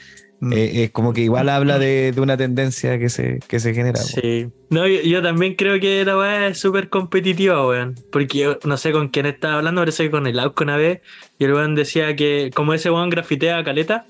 [0.46, 0.54] Mm.
[0.54, 3.98] eh, es como que igual habla de, de una tendencia que se, que se genera.
[3.98, 4.48] Sí.
[4.70, 7.96] No, yo, yo también creo que la weá es súper competitiva, weón.
[8.12, 11.02] Porque yo no sé con quién estaba hablando, parece que con el Auco una vez.
[11.40, 14.06] Y el weón decía que, como ese weón grafitea caleta,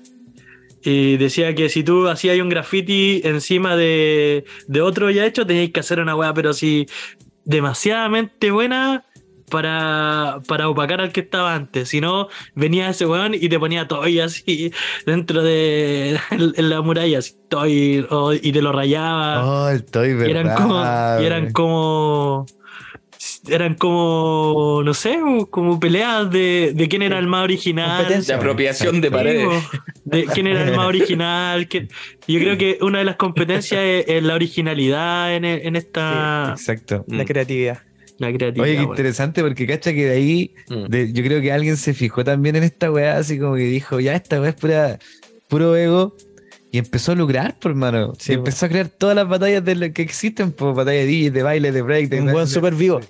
[0.82, 5.70] y decía que si tú hacías un graffiti encima de, de otro ya hecho, tenías
[5.70, 6.86] que hacer una weá, pero si
[7.44, 9.06] demasiadamente buena
[9.50, 11.88] para, para opacar al que estaba antes.
[11.90, 14.72] Si no, venía ese weón y te ponía toy así
[15.06, 19.44] dentro de en la muralla, así, toy, o- y te lo rayaba.
[19.68, 19.78] Oh, Y
[20.14, 20.26] verdad.
[20.28, 20.74] eran como,
[21.22, 22.46] y eran como,
[23.48, 25.18] eran como, no sé,
[25.50, 27.90] como peleas de, de quién era el más original.
[27.90, 28.36] De Competencia.
[28.36, 29.48] apropiación de paredes.
[30.04, 31.66] de quién era el más original.
[31.68, 31.88] quién-
[32.28, 37.04] Yo creo que una de las competencias es, es la originalidad en, en esta Exacto.
[37.08, 37.26] La Mm.
[37.26, 37.78] creatividad.
[38.18, 38.64] La creatividad.
[38.64, 40.86] Oye, qué interesante porque cacha que de ahí Mm.
[40.88, 44.00] de- yo creo que alguien se fijó también en esta weá, así como que dijo,
[44.00, 44.98] ya esta weá es pura,
[45.48, 46.16] puro ego.
[46.72, 48.12] Y empezó a lucrar, por mano.
[48.18, 51.06] Sí, y empezó a crear todas las batallas de lo que existen, por batallas de
[51.06, 53.00] DJ, de baile, de break, de Un buen súper vivo.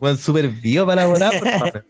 [0.00, 1.82] Weón súper vivo para elaborar, por mano.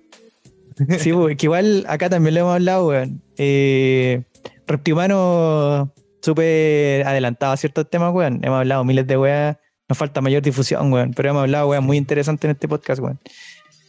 [0.99, 3.23] Sí, pues, que igual acá también lo hemos hablado, weón.
[3.39, 4.23] Eh,
[4.67, 8.41] Reptimano súper adelantado a ciertos temas, weón.
[8.43, 9.57] Hemos hablado miles de weas.
[9.89, 11.13] Nos falta mayor difusión, weón.
[11.15, 13.19] Pero hemos hablado weas muy interesantes en este podcast, weón.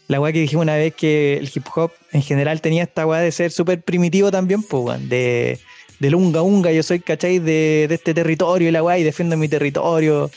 [0.07, 3.19] La wea que dijimos una vez que el hip hop en general tenía esta wea
[3.19, 5.09] de ser súper primitivo también, pues, weón.
[5.09, 5.59] De,
[5.99, 7.39] del unga unga, yo soy, ¿cachai?
[7.39, 10.29] De, de este territorio y la wea y defiendo mi territorio.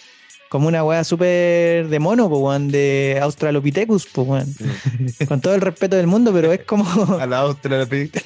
[0.49, 2.71] Como una wea súper de mono, pues, weón.
[2.71, 4.55] De Australopithecus, pues, weón.
[5.29, 6.85] Con todo el respeto del mundo, pero es como
[7.21, 7.55] A la
[7.87, 8.23] pediste.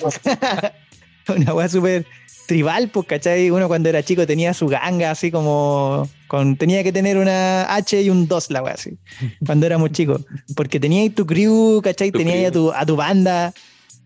[1.29, 2.07] una weá súper
[2.47, 3.51] tribal, pues, ¿cachai?
[3.51, 6.09] Uno cuando era chico tenía su ganga así como.
[6.27, 8.99] Con, tenía que tener una H y un 2, la weá así.
[9.47, 10.23] Cuando éramos chicos.
[10.57, 12.11] Porque tenía ahí tu crew, ¿cachai?
[12.11, 13.53] Tu tenía ahí a tu, a tu banda.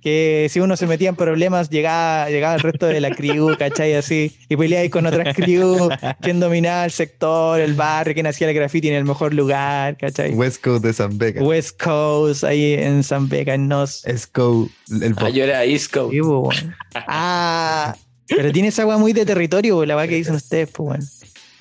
[0.03, 3.95] Que si uno se metía en problemas, llegaba, llegaba el resto de la crew, ¿cachai?
[3.95, 4.37] Así.
[4.49, 5.89] Y peleáis con otras crew.
[6.21, 10.35] Quién dominaba el sector, el barrio, quién hacía el graffiti en el mejor lugar, ¿cachai?
[10.35, 11.43] West Coast de San Beca.
[11.43, 14.05] West Coast, ahí en San Beca, en Nos.
[14.05, 14.69] Esco,
[15.01, 16.75] el Ah, yo era po, weón.
[16.95, 17.97] Ah,
[18.29, 21.05] pero tiene esa agua muy de territorio, la agua que dicen ustedes, pues, bueno.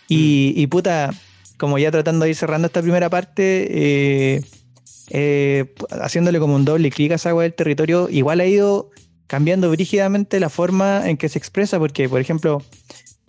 [0.08, 1.12] Y, y puta,
[1.58, 4.42] como ya tratando de ir cerrando esta primera parte, eh,
[5.10, 8.92] eh, haciéndole como un doble clic a esa agua del territorio, igual ha ido
[9.28, 12.64] cambiando brígidamente la forma en que se expresa, porque, por ejemplo,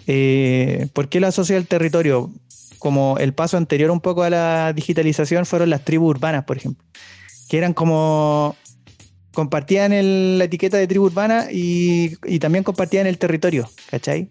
[0.07, 2.31] eh, ¿por qué lo asocia al territorio?
[2.79, 6.85] Como el paso anterior un poco a la digitalización fueron las tribus urbanas, por ejemplo,
[7.49, 8.55] que eran como
[9.43, 14.31] compartían el- la etiqueta de tribu urbana y, y también compartían el territorio, ¿cachai?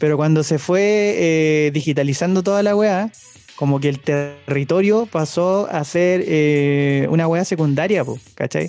[0.00, 3.12] Pero cuando se fue eh, digitalizando toda la weá,
[3.54, 8.68] como que el territorio pasó a ser eh, una weá secundaria, po, ¿cachai?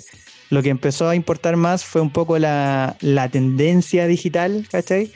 [0.50, 5.10] Lo que empezó a importar más fue un poco la, la tendencia digital, ¿cachai?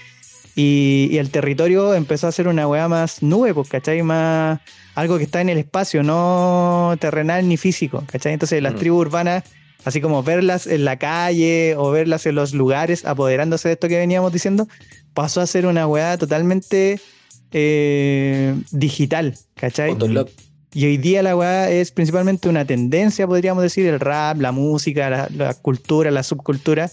[0.57, 4.03] Y, y el territorio empezó a ser una weá más nube, pues, ¿cachai?
[4.03, 4.59] Más
[4.97, 8.33] algo que está en el espacio, no terrenal ni físico, ¿cachai?
[8.33, 8.79] Entonces las Mm.
[8.79, 9.45] tribus urbanas,
[9.85, 13.99] así como verlas en la calle o verlas en los lugares, apoderándose de esto que
[13.99, 14.69] veníamos diciendo,
[15.15, 17.01] pasó a ser una weá totalmente
[17.53, 19.93] eh, digital, ¿cachai?
[19.93, 20.29] Fotolog.
[20.75, 25.09] Y hoy día la weá es principalmente una tendencia, podríamos decir, el rap, la música,
[25.09, 26.91] la, la cultura, la subcultura.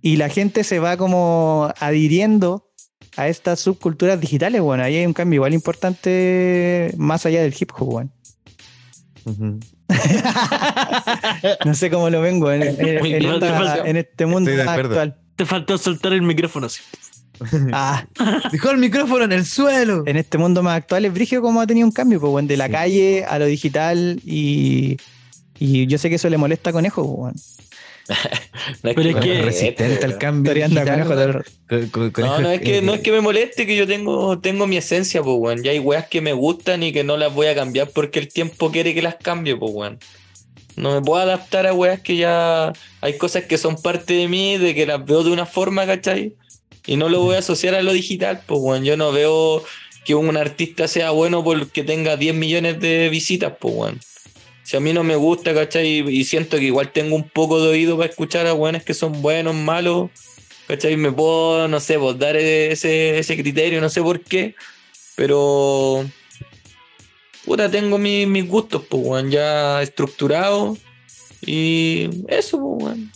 [0.00, 2.68] Y la gente se va como adhiriendo
[3.16, 4.84] a estas subculturas digitales, bueno.
[4.84, 8.10] Ahí hay un cambio igual importante más allá del hip hop, bueno.
[9.24, 9.58] Ujú.
[11.64, 15.16] No sé cómo lo vengo en, en- en esta- en este mundo actual.
[15.36, 16.80] Te faltó soltar el micrófono así.
[17.72, 18.04] Ah,
[18.52, 20.02] Dejó el micrófono en el suelo.
[20.06, 22.56] en este mundo más actual es Brigio como ha tenido un cambio, pues, bueno, de
[22.56, 22.72] la Sí.
[22.72, 24.96] calle a lo digital y,
[25.58, 27.36] y yo sé que eso le molesta a Conejo, pues, bueno.
[28.82, 30.52] No Pero es que- resistente al cambio.
[30.54, 34.38] Digital, No, conejo no es que, eh, no es que me moleste, que yo tengo,
[34.40, 35.62] tengo mi esencia, pues, weón.
[35.62, 38.28] Ya hay weas que me gustan y que no las voy a cambiar porque el
[38.28, 39.98] tiempo quiere que las cambie, pues, weón.
[40.76, 44.58] No me puedo adaptar a weas que ya hay cosas que son parte de mí,
[44.58, 46.34] de que las veo de una forma, ¿cachai?
[46.86, 48.84] Y no lo voy a asociar a lo digital, pues, weón.
[48.84, 49.64] Yo no veo
[50.04, 54.00] que un artista sea bueno porque tenga 10 millones de visitas, pues, weón.
[54.68, 56.06] Si a mí no me gusta, ¿cachai?
[56.10, 59.22] Y siento que igual tengo un poco de oído para escuchar a weones que son
[59.22, 60.10] buenos, malos,
[60.66, 60.94] ¿cachai?
[60.98, 64.54] Me puedo, no sé, pues dar ese, ese criterio, no sé por qué,
[65.16, 66.04] pero.
[67.46, 70.76] Puta, tengo mi- mis gustos, pues, weón, ya estructurados.
[71.46, 73.12] Y eso, pues, weón.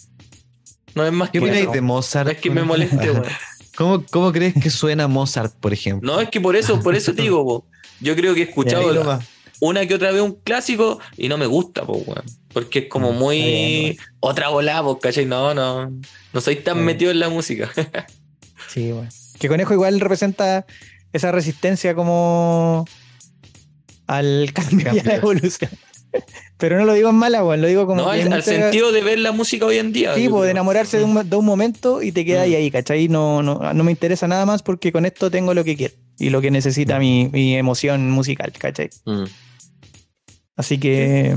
[0.94, 1.70] No es más ¿Qué que eso.
[1.70, 2.26] de Mozart?
[2.28, 3.24] No es que me moleste, weón.
[3.76, 6.10] ¿Cómo, ¿Cómo crees que suena Mozart, por ejemplo?
[6.14, 7.66] No, es que por eso, por eso te digo, po.
[8.00, 9.20] Yo creo que he escuchado.
[9.64, 12.24] Una que otra vez un clásico y no me gusta, pues, weón.
[12.52, 13.36] Porque es como Mm, muy.
[13.40, 15.24] bien, otra volada, ¿cachai?
[15.24, 15.88] No, no.
[16.32, 16.86] No soy tan bien.
[16.86, 17.70] metido en la música.
[18.68, 19.08] Sí, weón.
[19.38, 20.64] Que Conejo igual representa
[21.12, 22.86] esa resistencia como
[24.06, 25.70] al cambio y a la evolución.
[26.58, 28.92] Pero no lo digo en mala, weón, lo digo como No, al, al mucha- sentido
[28.92, 30.14] de ver la música hoy en día.
[30.14, 32.56] Sí, pues, de enamorarse de un, de un momento y te queda ahí, Mm.
[32.56, 33.08] ahí, ¿cachai?
[33.08, 36.30] No, no, no me interesa nada más porque con esto tengo lo que quiero y
[36.30, 38.90] lo que necesita mi, mi emoción musical, ¿cachai?
[39.06, 39.24] Mm.
[40.62, 41.36] Así que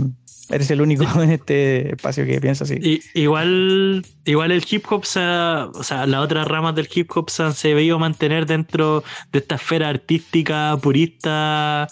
[0.49, 2.75] eres el único en este espacio que piensa así.
[2.79, 7.09] Y- igual, igual el hip hop, se ha- o sea, las otras ramas del hip
[7.15, 11.87] hop se han sabido mantener dentro de esta esfera artística, purista,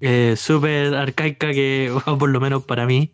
[0.00, 3.10] eh, súper arcaica, que, por lo menos para mí.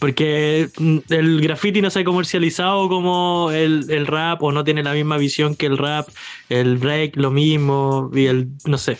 [0.00, 0.68] Porque
[1.10, 5.16] el graffiti no se ha comercializado como el, el rap, o no tiene la misma
[5.16, 6.08] visión que el rap,
[6.48, 8.98] el break, lo mismo, y el, no sé.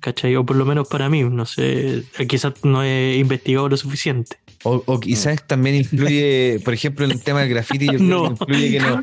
[0.00, 0.36] ¿Cachai?
[0.36, 4.36] O por lo menos para mí, no sé, quizás no he investigado lo suficiente.
[4.64, 8.22] O, o quizás también influye, por ejemplo, en el tema del graffiti, yo creo No.
[8.24, 9.02] que influye que no,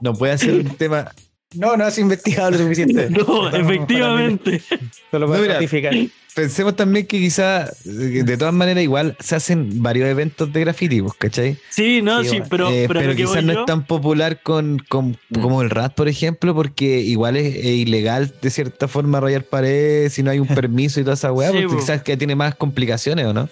[0.00, 1.10] no puede ser un tema.
[1.54, 3.08] No, no has investigado lo suficiente.
[3.10, 4.62] No, efectivamente.
[5.10, 5.54] Solo para No, mira.
[5.54, 5.94] ratificar.
[6.34, 11.02] Pensemos también que quizás, eh, de todas maneras, igual se hacen varios eventos de graffiti,
[11.02, 11.56] pues, ¿cachai?
[11.70, 12.46] Sí, no, Sí, sí, bueno.
[12.50, 15.40] pero, Eh, pero, pero quizás no yo- es tan popular con, con- Mm.
[15.40, 20.12] como el rap, por ejemplo, porque igual es, es ilegal de cierta forma rayar paredes
[20.14, 21.76] si no hay un permiso y toda esa weá, Sí, porque po.
[21.80, 23.48] quizás que tiene más complicaciones, ¿o no?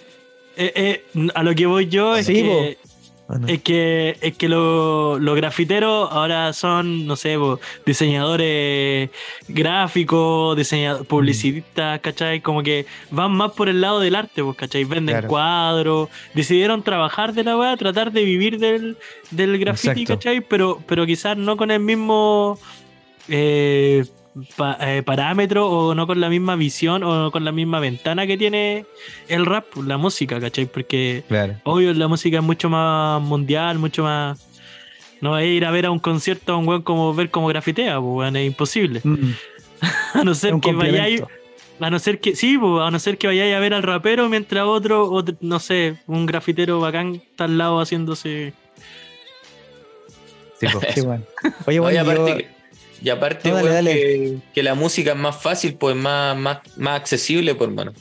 [0.56, 0.72] eh,
[1.14, 2.87] eh, a lo que voy yo es Sí, que, ¿O
[3.28, 3.46] no?
[3.46, 7.36] es que, es que lo- los grafiteros ahora son, no sé,
[7.84, 9.10] diseñadores
[9.48, 11.08] gráficos, diseñadores, Mm.
[11.08, 12.40] publicistas, ¿cachai?
[12.40, 14.84] Como que van más por el lado del arte, ¿cachai?
[14.84, 15.28] Venden Claro.
[15.28, 18.96] cuadros, decidieron trabajar de la weá, tratar de vivir del,
[19.30, 20.14] del graffiti, Exacto.
[20.14, 20.40] ¿cachai?
[20.40, 22.58] Pero, pero quizás no con el mismo
[23.28, 24.06] eh,
[24.56, 28.26] pa- eh, parámetro o no con la misma visión o no con la misma ventana
[28.26, 28.84] que tiene
[29.28, 30.66] el rap, la música, ¿cachai?
[30.66, 31.54] Porque Claro.
[31.64, 34.44] obvio la música es mucho más mundial, mucho más...
[35.20, 38.00] No es ir a ver a un concierto a un weón como ver como grafitea,
[38.00, 39.00] pues weón, es imposible.
[39.02, 39.30] Mm,
[40.14, 41.22] A no ser que vayáis,
[41.80, 44.28] a no ser que, sí, pues, a no ser que vayáis a ver al rapero
[44.28, 48.52] mientras otro, otro, no sé, un grafitero bacán está al lado haciéndose.
[50.60, 50.80] Sí, po.
[50.94, 51.22] Sí, bueno.
[51.66, 52.57] Oye, bueno, aparte, yo-
[53.02, 53.94] y aparte No, dale, weón, dale.
[53.94, 57.92] Que, que la música es más fácil, pues más, más, más accesible, pues hermano.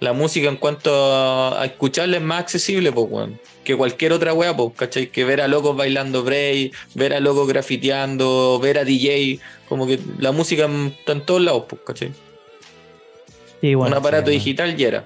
[0.00, 3.40] La música en cuanto a, escucharla es más accesible, pues weón.
[3.62, 5.06] Que cualquier otra wea, pues, ¿cachai?
[5.06, 9.98] Que ver a locos bailando break, ver a locos grafiteando, ver a DJ, como que
[10.18, 10.68] la música
[10.98, 12.12] está en todos lados, pues, ¿cachai?
[13.60, 15.04] sí, bueno, Un aparato sí, digital ya era.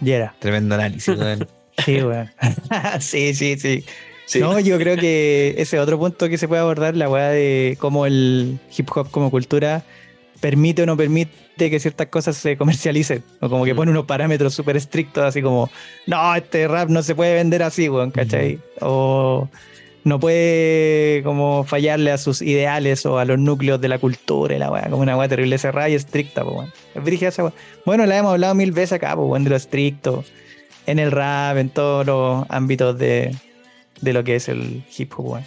[0.00, 0.34] ya era.
[0.38, 1.48] Tremendo análisis, weón.
[1.84, 2.28] Sí, weón.
[3.00, 3.84] sí, sí, sí.
[4.28, 4.40] Sí.
[4.40, 8.04] No, yo creo que ese otro punto que se puede abordar, la weá de cómo
[8.04, 9.84] el hip hop como cultura
[10.40, 13.24] permite o no permite que ciertas cosas se comercialicen.
[13.40, 13.76] O como que Mm.
[13.76, 15.70] pone unos parámetros súper estrictos, así como,
[16.06, 18.58] no, este rap no se puede vender así, weón, ¿cachai?
[18.82, 19.48] O
[20.04, 24.58] no puede como fallarle a sus ideales o a los núcleos de la cultura y
[24.58, 26.70] la weá, como una weá terrible cerrada y estricta, weón.
[26.94, 27.52] Es brígida esa weá.
[27.86, 30.22] Bueno, la hemos hablado mil veces acá, weón, de lo estricto,
[30.86, 33.34] en el rap, en todos los ámbitos de,
[34.00, 35.44] de lo que es el hip hop, weón.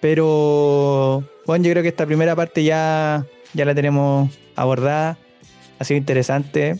[0.00, 3.24] Pero, bueno, yo creo que esta primera parte ya,
[3.54, 5.16] ya la tenemos abordada.
[5.78, 6.78] Ha sido interesante.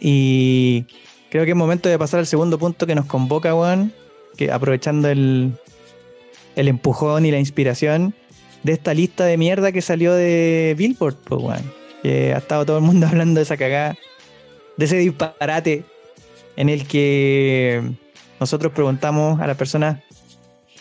[0.00, 0.86] Y
[1.30, 3.92] creo que es momento de pasar al segundo punto que nos convoca, weón.
[4.36, 5.52] Que aprovechando el,
[6.56, 8.14] el empujón y la inspiración
[8.64, 11.62] de esta lista de mierda que salió de Billboard, pues.
[12.02, 13.96] Que ha estado todo el mundo hablando de esa cagada.
[14.76, 15.84] De ese disparate
[16.56, 17.82] en el que
[18.42, 20.00] nosotros preguntamos a las personas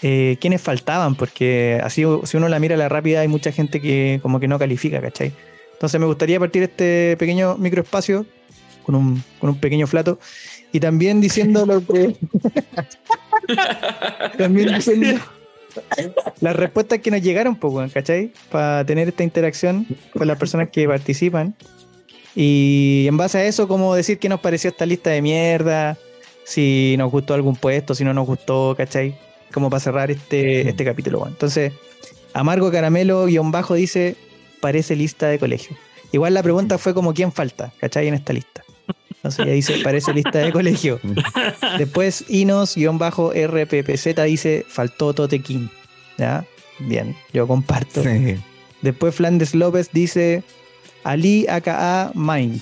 [0.02, 3.80] eh, quiénes faltaban, porque así si uno la mira a la rápida hay mucha gente
[3.80, 5.32] que como que no califica, ¿cachai?
[5.74, 8.26] Entonces me gustaría partir este pequeño microespacio
[8.84, 10.20] con un, con un pequeño flato
[10.72, 12.16] y también diciendo lo que...
[14.40, 15.22] también diciendo
[16.40, 18.34] las respuestas que nos llegaron, pues, weón, ¿cachai?
[18.50, 19.86] Para tener esta interacción
[20.18, 21.56] con las personas que participan.
[22.36, 25.98] Y en base a eso, como decir qué nos pareció esta lista de mierda,
[26.52, 29.16] si nos gustó algún puesto, si no nos gustó, ¿cachai?
[29.54, 31.26] Como para cerrar este, este capítulo.
[31.26, 31.72] Entonces,
[32.34, 34.18] Amargo Caramelo guion bajo dice,
[34.60, 35.78] parece lista de colegio.
[36.12, 38.10] Igual la pregunta fue como quién falta, ¿cachai?
[38.10, 38.64] En esta lista.
[39.16, 41.00] Entonces ya dice, parece lista de colegio.
[41.78, 45.68] Después Inos guion bajo RPPZ dice, faltó Tote King.
[46.18, 46.46] ¿Ya?
[46.80, 48.04] Bien, yo comparto.
[48.04, 48.36] Sí.
[48.82, 50.44] Después Flandes López dice
[51.06, 52.60] Ali aka Mine.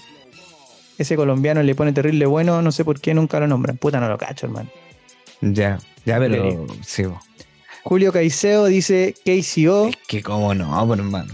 [1.00, 3.78] Ese colombiano le pone terrible bueno, no sé por qué nunca lo nombran.
[3.78, 4.70] Puta, no lo cacho, hermano.
[5.42, 7.04] Ya, ya, pero sí.
[7.84, 11.34] Julio Caicedo dice KCO, Es que cómo no, pues, hermano.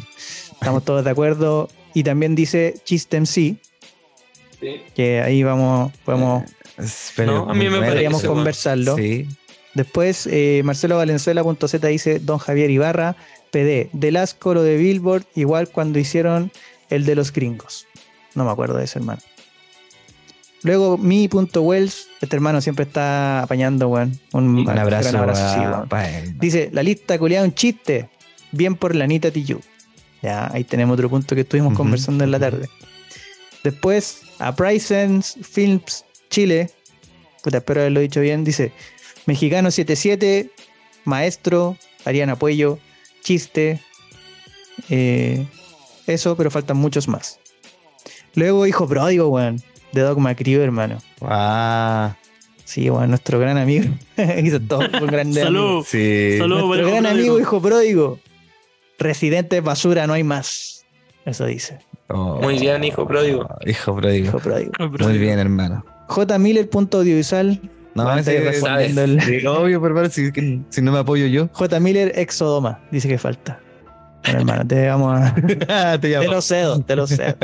[0.53, 1.67] estamos todos de acuerdo.
[1.93, 3.55] Y también dice Chistem C,
[4.61, 4.81] Sí.
[4.95, 6.43] que ahí vamos, podemos,
[7.15, 7.77] pero No, a mí me bueno.
[7.81, 8.95] parece, podríamos conversarlo.
[8.95, 9.27] Sí.
[9.73, 13.15] Después, eh, Marcelo Valenzuela.z dice Don Javier Ibarra.
[13.51, 16.51] PD, del asco lo de Billboard, igual cuando hicieron
[16.89, 17.87] el de los gringos.
[18.33, 19.21] No me acuerdo de ese hermano.
[20.65, 24.19] Luego, mi.wells, este hermano siempre está apañando, weón.
[24.33, 26.39] Un, Un abrazo, gran abrazo, sí, weón.
[26.39, 28.09] Dice, la lista culiada un chiste.
[28.51, 29.63] Bien por la Anita Tijoux.
[30.23, 32.67] Ya, ahí tenemos otro punto que estuvimos conversando en la tarde.
[33.63, 36.71] Después, a Films Chile.
[37.43, 38.43] Puta, espero haberlo dicho bien.
[38.43, 38.71] Dice,
[39.27, 40.49] Mexicano 77,
[41.03, 42.79] Maestro, Ariana Puello,
[43.21, 43.81] Chiste.
[44.89, 45.45] eh,
[46.07, 47.39] eso, pero faltan muchos más.
[48.33, 49.61] Luego, Hijo Pródigo, weón.
[49.95, 50.97] De Dogma Crew, hermano.
[51.21, 52.15] Ah,
[52.65, 53.85] Sí, weón, nuestro gran amigo.
[54.43, 55.33] Hizo todo un amigo.
[55.41, 55.85] Salud.
[55.87, 56.35] sí.
[56.37, 56.65] Salud.
[56.65, 57.07] Nuestro gran Pródigo.
[57.21, 58.19] amigo, hijo pródigo.
[58.99, 60.85] Residente basura, no hay más.
[61.25, 61.79] Eso dice.
[62.09, 63.47] Oh, Muy bien, hijo pródigo.
[63.65, 64.27] Hijo pródigo.
[64.27, 64.71] Hijo pródigo.
[64.99, 65.85] Muy bien, hermano.
[66.07, 66.37] J.
[66.39, 67.59] Miller, punto audiovisual.
[67.93, 70.29] No, Bueno, ese- estoy respondiendo el- Sí, obvio, pero si,
[70.69, 71.47] si no me apoyo yo.
[71.53, 71.79] J.
[71.79, 72.79] Miller, exodoma.
[72.91, 73.59] Dice que falta.
[74.23, 75.35] Bueno, hermano, te vamos a.
[75.99, 77.35] te Te lo cedo, te lo cedo.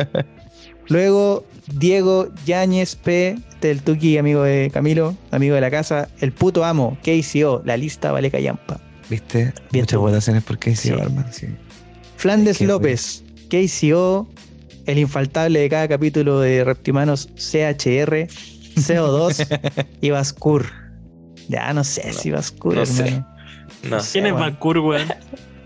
[0.92, 3.38] Luego, Diego Yáñez P.
[3.62, 6.10] Del Tuki, amigo de Camilo, amigo de la casa.
[6.20, 8.80] El puto amo, KCO, la lista vale callampa.
[9.10, 9.54] ¿Viste?
[9.72, 10.89] Bien, Muchas votaciones por Sí.
[10.89, 11.28] hermano.
[11.32, 11.46] Sí.
[12.18, 14.28] Flandes Qué López, KCO,
[14.88, 18.28] el infaltable de cada capítulo de Reptimanos CHR,
[18.76, 20.66] CO2 y Bascur.
[21.48, 23.04] Ya no sé No, si Bascur, no sé.
[23.04, 23.28] hermano.
[23.84, 23.98] No.
[24.12, 24.38] ¿Quién es bueno.
[24.39, 25.08] Balcour, weón?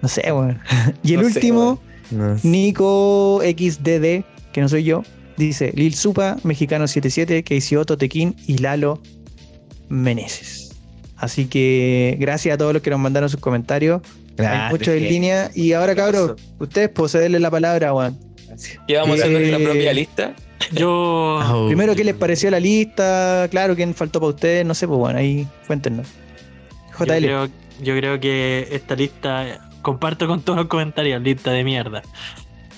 [0.01, 0.59] No sé, weón.
[1.03, 1.79] Y el No sé, último,
[2.11, 2.47] No sé.
[2.47, 4.23] Nico XDD,
[4.55, 5.03] que no soy yo,
[5.35, 9.01] dice Lil Supa, Mexicano 77, KCO, Totequín y Lalo
[9.89, 10.73] Meneses.
[11.17, 14.01] Así que gracias a todos los que nos mandaron sus comentarios.
[14.37, 15.51] Hay Grande, muchos en línea.
[15.53, 18.17] Y ahora, cabros, ustedes poseenle la palabra, weón.
[18.87, 20.35] ¿Qué vamos a hacer nuestra Eh, propia lista?
[20.71, 21.39] Yo.
[21.43, 21.67] Oh.
[21.67, 23.47] Primero, ¿qué les pareció la lista?
[23.51, 24.65] Claro, ¿quién faltó para ustedes?
[24.65, 26.07] No sé, pues bueno, ahí cuéntenos.
[26.97, 27.23] Yo JL.
[27.23, 27.47] creo,
[27.81, 32.03] yo creo que esta lista, eh, comparto con todos los comentarios, lista de mierda.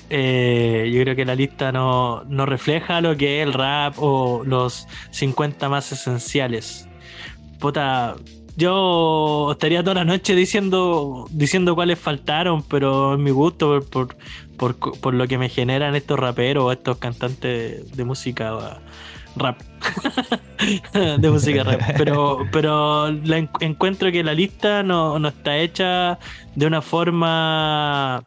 [0.09, 4.43] Eh, yo creo que la lista no, no refleja lo que es el rap o
[4.45, 6.87] los 50 más esenciales.
[7.59, 8.15] Puta,
[8.55, 14.15] yo estaría toda la noche diciendo, diciendo cuáles faltaron, pero en mi gusto, por,
[14.57, 19.61] por, por, lo que me generan estos raperos o estos cantantes de música uh, rap.
[21.19, 21.81] de música rap.
[21.97, 26.17] Pero, pero la en- encuentro que la lista no, no está hecha
[26.55, 28.23] de una forma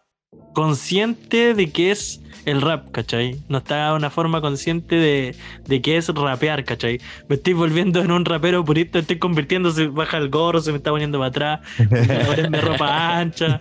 [0.53, 3.43] consciente de que es el rap, ¿cachai?
[3.49, 6.99] No está de una forma consciente de, de que es rapear, ¿cachai?
[7.29, 10.79] Me estoy volviendo en un rapero purista, estoy convirtiendo, se baja el gorro, se me
[10.79, 11.61] está poniendo para atrás,
[12.27, 13.59] ponerme ropa ancha,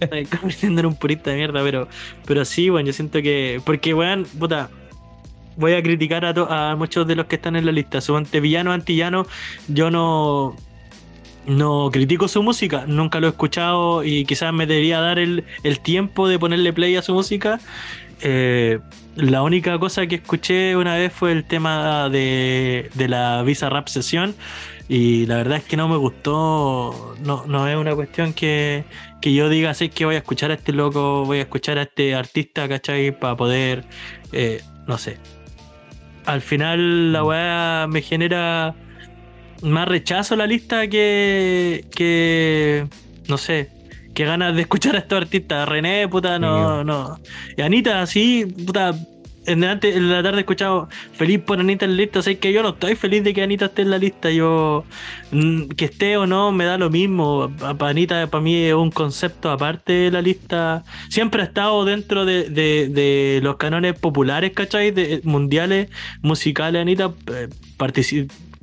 [0.00, 1.88] estoy convirtiendo en un purista de mierda, pero,
[2.24, 4.70] pero sí, bueno, yo siento que, porque, weón, puta,
[5.56, 8.40] voy a criticar a, to- a muchos de los que están en la lista, suponte
[8.40, 9.26] villano, antillano,
[9.68, 10.56] yo no...
[11.46, 15.80] No critico su música, nunca lo he escuchado y quizás me debería dar el, el
[15.80, 17.58] tiempo de ponerle play a su música.
[18.20, 18.78] Eh,
[19.16, 23.88] la única cosa que escuché una vez fue el tema de, de la Visa Rap
[23.88, 24.36] Sesión
[24.88, 28.84] y la verdad es que no me gustó, no, no es una cuestión que,
[29.20, 31.82] que yo diga, sé que voy a escuchar a este loco, voy a escuchar a
[31.82, 33.10] este artista, ¿cachai?
[33.18, 33.84] Para poder,
[34.32, 35.18] eh, no sé.
[36.24, 38.74] Al final la weá me genera
[39.62, 42.86] más rechazo la lista que, que
[43.28, 43.70] no sé,
[44.14, 45.68] que ganas de escuchar a estos artistas.
[45.68, 47.18] René, puta, no, no.
[47.56, 48.94] Y Anita, sí, puta.
[49.44, 52.22] En, antes, en la tarde he escuchado feliz por Anita en la lista.
[52.22, 54.30] Sé que yo no estoy feliz de que Anita esté en la lista.
[54.30, 54.84] Yo,
[55.32, 57.50] mm, que esté o no, me da lo mismo.
[57.58, 60.84] Para Anita, para mí es un concepto aparte de la lista.
[61.08, 64.92] Siempre ha estado dentro de, de- de los canones populares, ¿cachai?
[64.92, 65.88] De, mundiales,
[66.22, 66.80] musicales.
[66.80, 67.48] Anita eh,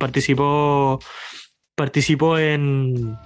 [0.00, 0.98] participó
[1.76, 3.16] participó en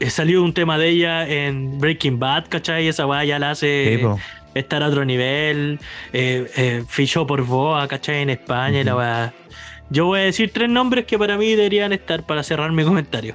[0.00, 2.88] eh, salió un tema de ella en Breaking Bad, ¿cachai?
[2.88, 4.00] Esa weá ya la hace
[4.54, 5.78] estar a otro nivel.
[6.12, 8.22] Eh, eh, fichó por Boa, ¿cachai?
[8.22, 9.32] En España y la weá.
[9.90, 13.34] Yo voy a decir tres nombres que para mí deberían estar para cerrar mi comentario.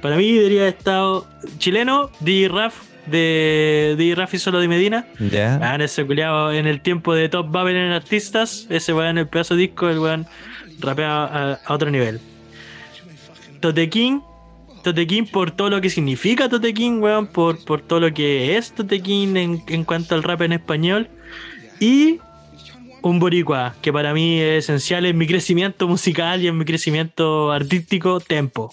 [0.00, 1.26] Para mí debería haber estado
[1.58, 2.74] chileno, DJ Raf,
[3.06, 5.06] de DJ Raf y Solo de Medina.
[5.18, 5.58] Ya.
[5.62, 9.28] Ah, ese culiado en el tiempo de Top Babel en artistas, ese weón en el
[9.28, 10.26] pedazo de disco, el weón
[10.84, 12.20] rapea a, otro nivel.
[13.60, 14.22] Totequín,
[14.82, 19.36] Totequín por todo lo que significa Totequín, weón, por, por todo lo que es Totequín
[19.36, 21.08] en, en cuanto al rap en español.
[21.80, 22.18] Y
[23.02, 27.52] un boricua, que para mí es esencial en mi crecimiento musical y en mi crecimiento
[27.52, 28.72] artístico, Tempo.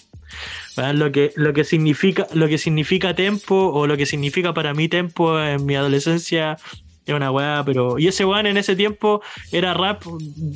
[0.76, 4.88] Lo que, lo que significa, lo que significa tempo, o lo que significa para mí
[4.88, 6.56] tempo en mi adolescencia,
[7.04, 7.98] es una weá, pero.
[7.98, 10.02] Y ese weón en ese tiempo era rap,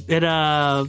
[0.08, 0.82] era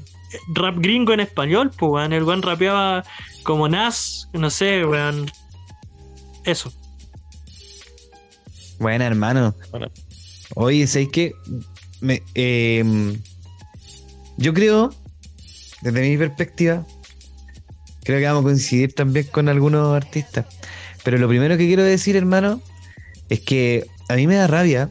[0.54, 2.14] rap gringo en español, pues weón.
[2.14, 3.04] El weón rapeaba
[3.44, 5.30] como Nas, no sé, weón.
[6.46, 6.72] Eso.
[8.80, 9.56] Buena, hermano.
[9.72, 9.88] Bueno.
[10.56, 11.34] Oye, ¿sabes qué?
[12.00, 13.20] Me, em,
[14.38, 14.94] yo creo,
[15.82, 16.86] desde mi perspectiva,
[18.04, 20.46] creo que vamos a coincidir también con algunos artistas.
[21.04, 22.62] Pero lo primero que quiero decir, hermano,
[23.30, 24.90] es que a mí me da rabia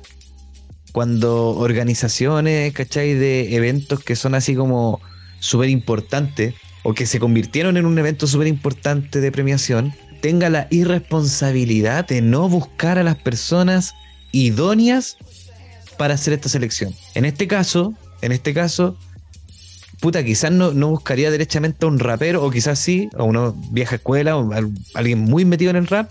[0.93, 3.15] cuando organizaciones, ¿cachai?
[3.15, 5.01] De eventos que son así como
[5.41, 10.67] súper importantes o que se convirtieron en un evento súper importante de premiación, tenga la
[10.71, 13.95] irresponsabilidad de no buscar a las personas
[14.33, 15.17] idóneas
[15.99, 16.95] para hacer esta selección.
[17.15, 18.97] En este caso, en este caso,
[20.01, 23.97] puta, quizás no, no buscaría derechamente a un rapero, o quizás sí, a una vieja
[23.97, 24.51] escuela, o
[24.95, 26.11] alguien muy metido en el rap,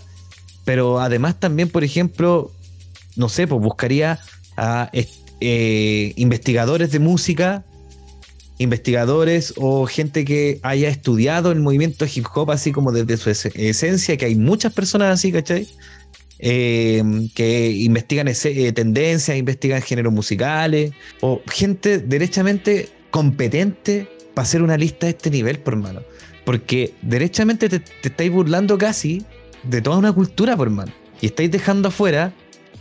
[0.64, 2.50] pero además también, por ejemplo,
[3.16, 4.18] no sé, pues buscaría
[4.56, 4.90] a
[5.40, 7.64] eh, investigadores de música,
[8.58, 13.46] investigadores o gente que haya estudiado el movimiento hip hop así como desde su es-
[13.54, 15.66] esencia, que hay muchas personas así, ¿cachai?
[16.38, 17.02] Eh,
[17.34, 25.06] que investigan eh, tendencias, investigan géneros musicales, o gente derechamente competente para hacer una lista
[25.06, 26.02] de este nivel, por mano.
[26.44, 29.24] Porque derechamente te, te estáis burlando casi
[29.64, 30.92] de toda una cultura, por mano.
[31.20, 32.34] Y estáis dejando afuera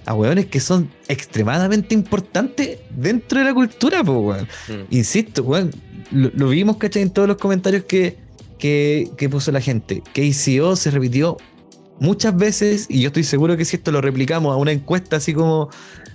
[0.06, 4.48] a hueones que son extremadamente importantes dentro de la cultura, pues, weón.
[4.68, 4.96] Mm.
[4.96, 5.72] Insisto, weón,
[6.12, 7.02] lo, lo vimos, ¿cachai?
[7.02, 8.18] En todos los comentarios que,
[8.60, 10.02] que, que puso la gente.
[10.14, 11.38] KCO se repitió
[12.00, 15.34] muchas veces y yo estoy seguro que si esto lo replicamos a una encuesta así
[15.34, 15.70] como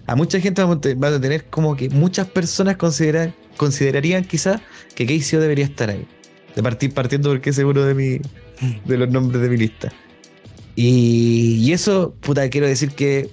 [0.07, 4.61] a mucha gente vamos a tener como que muchas personas consideran, considerarían quizás
[4.95, 6.07] que KCO debería estar ahí.
[6.55, 8.21] De partir partiendo porque es seguro de mi
[8.85, 9.93] de los nombres de mi lista.
[10.77, 13.31] Y, y eso, puta, quiero decir que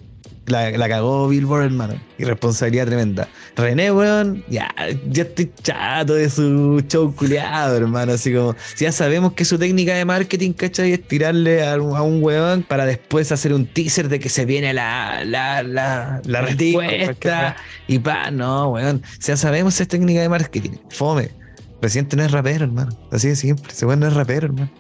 [0.48, 1.94] la, la cagó Billboard, hermano.
[2.18, 3.28] Irresponsabilidad tremenda.
[3.56, 4.74] René, weón, ya,
[5.10, 8.14] ya estoy chato de su show culiado, hermano.
[8.14, 10.94] Así como, si ya sabemos que su técnica de marketing, ¿cachai?
[10.94, 14.46] Es tirarle a, un- a un weón para después hacer un teaser de que se
[14.46, 17.56] viene la, la, la, la respuesta.
[17.88, 19.02] Y pa, no, weón.
[19.20, 20.72] Si ya sabemos esa técnica de marketing.
[20.90, 21.30] Fome.
[21.80, 22.98] Presidente no es rapero, hermano.
[23.12, 23.72] Así de simple.
[23.72, 24.72] Ese weón no es rapero, hermano.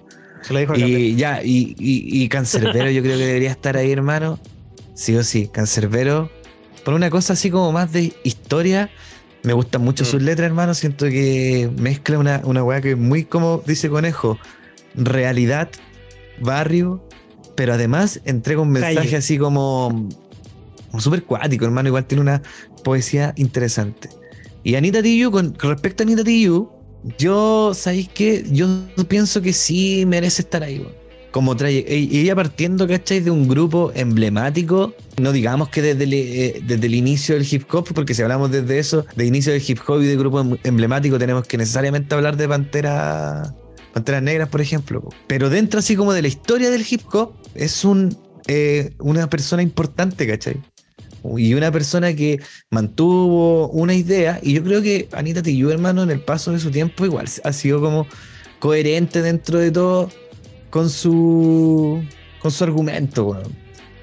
[0.42, 0.76] Se lo dijo.
[0.76, 4.40] Y ya, y, y, y Cancerbero yo creo que debería estar ahí, hermano.
[4.98, 6.32] Sí o sí, Cancerbero.
[6.84, 8.90] Por una cosa así como más de historia.
[9.44, 10.08] Me gustan mucho Mm.
[10.08, 10.74] sus letras, hermano.
[10.74, 14.40] Siento que mezcla una, una weá que es muy como dice Conejo.
[14.96, 15.70] Realidad,
[16.40, 17.08] barrio,
[17.56, 19.16] pero además entrega un mensaje Calle.
[19.18, 20.10] así como,
[20.90, 21.90] como súper cuático, hermano.
[21.90, 22.42] Igual tiene una
[22.84, 24.10] poesía interesante.
[24.64, 26.70] Y Anita Tijoux, con, con respecto a Anita Tijoux,
[27.20, 28.44] yo, ¿sabéis qué?
[28.52, 28.68] Yo
[29.08, 30.86] pienso que sí merece estar ahí.
[31.32, 33.20] Como trae, e- ella partiendo, ¿cachai?
[33.20, 37.64] De un grupo emblemático, no digamos que desde el, eh, desde el inicio del hip
[37.74, 40.58] hop, porque si hablamos desde eso, de inicio del hip hop y de grupo em-
[40.64, 43.54] emblemático, tenemos que necesariamente hablar de Pantera,
[43.94, 45.08] Panteras Negras, por ejemplo.
[45.28, 48.18] Pero dentro así como de la historia del hip hop, es un,
[48.48, 50.62] eh, una persona importante, ¿cachai?
[51.36, 52.40] Y una persona que
[52.72, 56.72] mantuvo una idea, y yo creo que Anita Tijoux, hermano, en el paso de su
[56.72, 58.08] tiempo, igual ha sido como
[58.60, 60.10] coherente dentro de todo
[60.78, 62.04] con su
[62.40, 63.52] con su argumento, weón.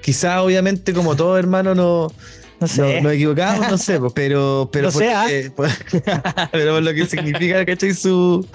[0.01, 2.11] Quizá, obviamente, como todo hermano, no,
[2.59, 2.81] No sé.
[2.97, 5.31] no- nos equivocamos, no sé, pues, pero, pero, No por, sé, ¿ah?
[5.31, 5.69] eh, por-
[6.51, 7.93] pero por lo que significa, ¿cachai?
[7.93, 8.45] Su,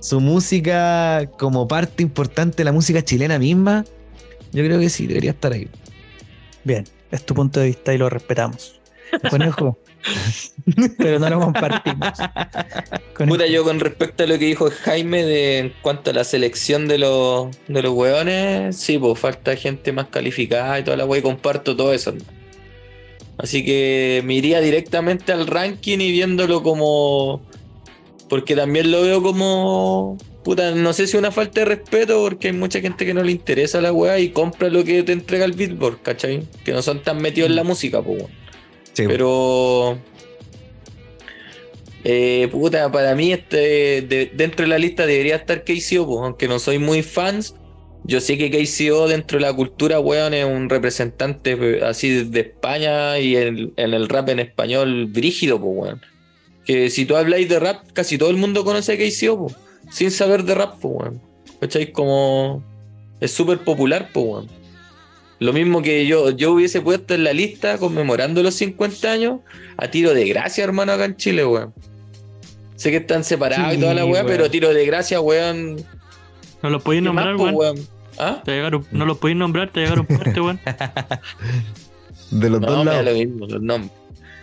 [0.00, 3.84] su música como parte importante de la música chilena misma,
[4.52, 5.68] yo creo que sí, debería estar ahí.
[6.64, 8.80] Bien, es tu punto de vista y lo respetamos.
[9.30, 9.78] Conejo.
[10.98, 12.08] Pero no lo compartimos.
[13.26, 16.88] Puta, yo con respecto a lo que dijo Jaime de en cuanto a la selección
[16.88, 21.20] de los, de los hueones, sí, pues falta gente más calificada y toda la wea,
[21.20, 22.14] y comparto todo eso.
[23.38, 27.42] Así que me iría directamente al ranking y viéndolo como.
[28.28, 30.16] Porque también lo veo como.
[30.44, 33.32] Puta, no sé si una falta de respeto, porque hay mucha gente que no le
[33.32, 36.46] interesa la weá y compra lo que te entrega el Billboard, ¿cachai?
[36.64, 38.24] Que no son tan metidos en la música, pues.
[38.96, 39.98] Pero.
[42.04, 46.58] Eh, puta, para mí este, de- dentro de la lista debería estar KCO, aunque no
[46.58, 47.54] soy muy fans.
[48.04, 53.18] Yo sé que KCO dentro de la cultura, weón, es un representante así de, España
[53.20, 56.00] y en, en el rap en español brígido, pues, weón.
[56.64, 59.56] Que si tú habláis de rap, casi todo el mundo conoce a KCO, pues,
[59.90, 61.20] sin saber de rap, pues, weón.
[61.60, 61.92] ¿Cachai?
[61.92, 62.64] Como
[63.20, 64.61] es súper popular, pues, weón.
[65.42, 69.40] Lo mismo que yo, yo hubiese puesto en la lista conmemorando los 50 años
[69.76, 71.72] a tiro de gracia, hermano, acá en Chile, weón.
[72.76, 74.26] Sé que están separados y toda la weá, weón.
[74.26, 75.76] pero tiro de gracia, weón.
[76.62, 77.76] No los podéis ¿qué más, nombrar, po, weón.
[77.76, 77.88] weón?
[78.18, 78.42] ¿Ah?
[78.44, 80.60] Te llegaron- no los podéis nombrar, te llegaron parte, weón.
[82.30, 83.04] de los No, dos lados.
[83.04, 83.92] lo mismo, los nombres.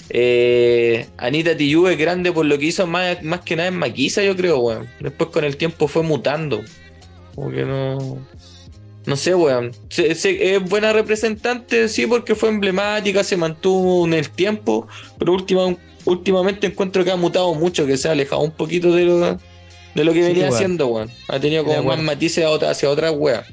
[0.09, 4.23] Eh, Anita Tijoux es grande por lo que hizo más, más que nada en Maquisa,
[4.23, 4.87] yo creo, weón.
[4.99, 6.61] Después con el tiempo fue mutando.
[7.35, 8.17] Como que no.
[9.09, 9.71] No sé, weón.
[9.89, 14.87] Se- se- es buena representante, sí, porque fue emblemática, se mantuvo en el tiempo,
[15.17, 19.05] pero última, últimamente encuentro que ha mutado mucho, que se ha alejado un poquito de
[19.05, 19.19] lo,
[19.95, 20.53] de lo que Sí, venía weón.
[20.55, 21.09] haciendo, weón.
[21.27, 23.47] Ha tenido como más matices hacia otras weas.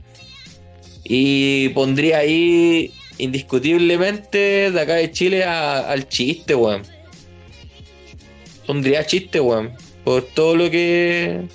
[1.05, 6.83] Y pondría ahí indiscutiblemente de acá de Chile a- al chiste, weón.
[8.67, 9.73] Pondría chiste, weón.
[10.05, 11.47] Por todo lo que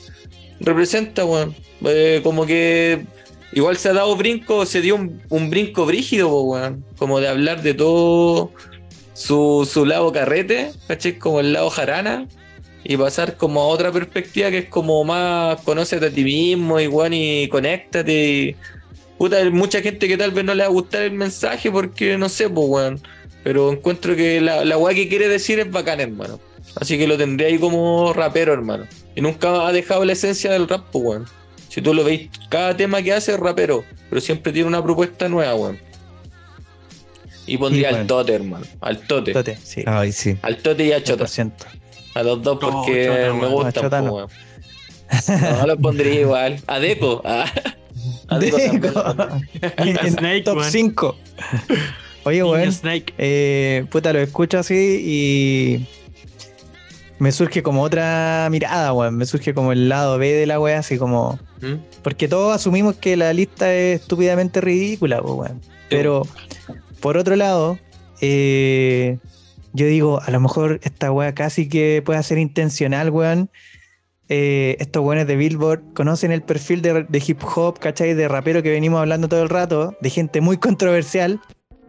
[0.60, 1.56] representa, weón.
[1.86, 3.06] Eh, como que
[3.54, 6.86] igual se ha dado brinco, se dio un, brinco brígido, weón.
[6.98, 8.52] Como de hablar de todo
[9.14, 11.18] su, su lado carrete, ¿cachai?
[11.18, 12.28] Como el lado jarana.
[12.84, 17.14] Y pasar como a otra perspectiva que es como más conócete a ti mismo weón
[17.14, 18.56] y conéctate y
[19.20, 22.18] puta, hay mucha gente que tal vez no le va a gustar el mensaje porque
[22.18, 23.02] no sé, pues weón.
[23.44, 26.40] Pero encuentro que la, la weá que quiere decir es bacán, hermano.
[26.76, 28.88] Así que lo tendré ahí como rapero, hermano.
[29.16, 31.26] Y nunca ha dejado la esencia del rap, pues weón.
[31.72, 35.30] Si tú lo veis, cada tema que hace es rapero, pero siempre tiene una propuesta
[35.30, 35.80] nueva, weón.
[37.48, 38.08] Y pondría Sí, al.
[38.08, 38.66] Tote, hermano.
[38.82, 39.32] Al Tote.
[39.32, 39.84] Tote, sí.
[39.86, 40.36] Ay, sí.
[40.42, 41.24] Al Tote y a Chota.
[41.26, 41.52] 100%.
[42.14, 44.14] A los dos No, porque Chota, me gustan, Chota no.
[44.14, 44.30] weón.
[45.60, 46.60] No, los pondría igual.
[46.68, 47.22] A Deco.
[47.24, 47.46] A,
[48.28, 48.58] a Deco.
[49.78, 50.72] En- Snake, top weón.
[50.72, 51.16] 5.
[52.26, 52.72] Oye, weón.
[52.74, 53.14] Snake.
[53.18, 55.86] Eh, puta, lo escucho así y
[57.22, 59.16] me surge como otra mirada, weón.
[59.16, 61.38] Me surge como el lado B de la wea, así como.
[61.62, 61.76] ¿Mm?
[62.02, 65.62] Porque todos asumimos que la lista es estúpidamente ridícula, pues, weón.
[65.88, 66.24] Pero,
[67.00, 67.78] por otro lado,
[68.22, 69.20] eh,
[69.74, 73.52] yo digo, a lo mejor esta wea casi que puede ser intencional, weón.
[74.28, 78.16] Eh, estos weones de Billboard conocen el perfil de, de hip hop, ¿cachai?
[78.16, 81.40] De rapero que venimos hablando todo el rato, de gente muy controversial.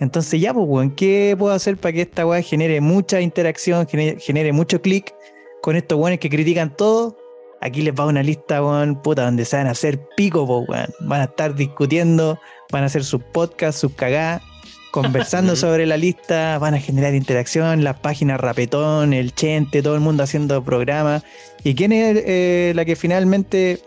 [0.03, 4.19] Entonces, ya, pues, weón, ¿qué puedo hacer para que esta weá genere mucha interacción, genere,
[4.19, 5.15] genere mucho clic
[5.63, 7.17] con estos weones que critican todo?
[7.61, 11.09] Aquí les va una lista, weón, puta, donde se van a hacer pico, pues, weón.
[11.09, 12.37] Van a estar discutiendo,
[12.73, 14.43] van a hacer sus podcasts, sus cagadas,
[14.91, 20.01] conversando sobre la lista, van a generar interacción, las páginas Rapetón, el Chente, todo el
[20.01, 21.23] mundo haciendo programas.
[21.63, 23.79] ¿Y quién es eh, la que finalmente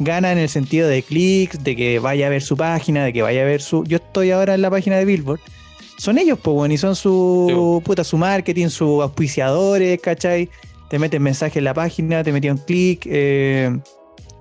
[0.00, 3.22] gana en el sentido de clics, de que vaya a ver su página, de que
[3.22, 3.84] vaya a ver su...
[3.84, 5.40] Yo estoy ahora en la página de Billboard.
[6.00, 10.48] Son ellos, pues, bueno, y son su, Sí, puta, su marketing, sus auspiciadores, ¿cachai?
[10.88, 13.78] Te meten mensaje en la página, te metieron clic, eh,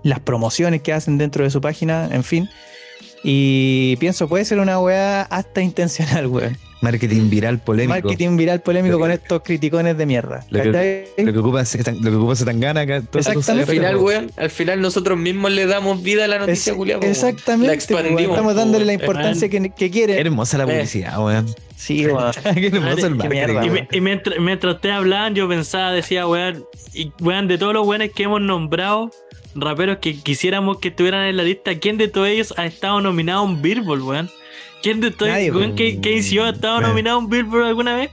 [0.01, 2.49] las promociones que hacen dentro de su página, en fin.
[3.26, 6.57] Y pienso, puede ser una weá hasta intencional, weón.
[6.82, 8.07] Marketing viral polémico.
[8.07, 10.45] Marketing viral polémico que- con estos criticones de mierda.
[10.49, 11.09] Lo que-.
[11.17, 13.49] Lo que ocupa es lo que ocupa Exactamente.
[13.51, 17.03] Al final, weón, al final nosotros mismos le damos vida a la noticia, weón.
[17.03, 17.67] exactamente.
[17.67, 17.73] La weón.
[17.73, 18.21] expandimos.
[18.21, 20.19] Estamos dándole la importancia que, que quiere.
[20.19, 20.67] Hermosa la Eh.
[20.67, 21.47] publicidad, weón.
[21.75, 22.32] Sí, weón.
[22.55, 23.73] Qué hermoso el mierda, Y, weón.
[23.73, 26.63] me- y mientras, mientras ustedes hablaban, yo pensaba, decía, weón,
[26.93, 29.11] y weón, de todos los weones que hemos nombrado,
[29.55, 33.39] raperos que quisiéramos que estuvieran en la lista, ¿quién de todos ellos ha estado nominado
[33.39, 34.30] a un Billboard, weón?
[34.82, 37.65] ¿Quién de todos Nadie, ellos, weón, que, que ICO ha estado nominado a un Billboard
[37.65, 38.09] alguna vez?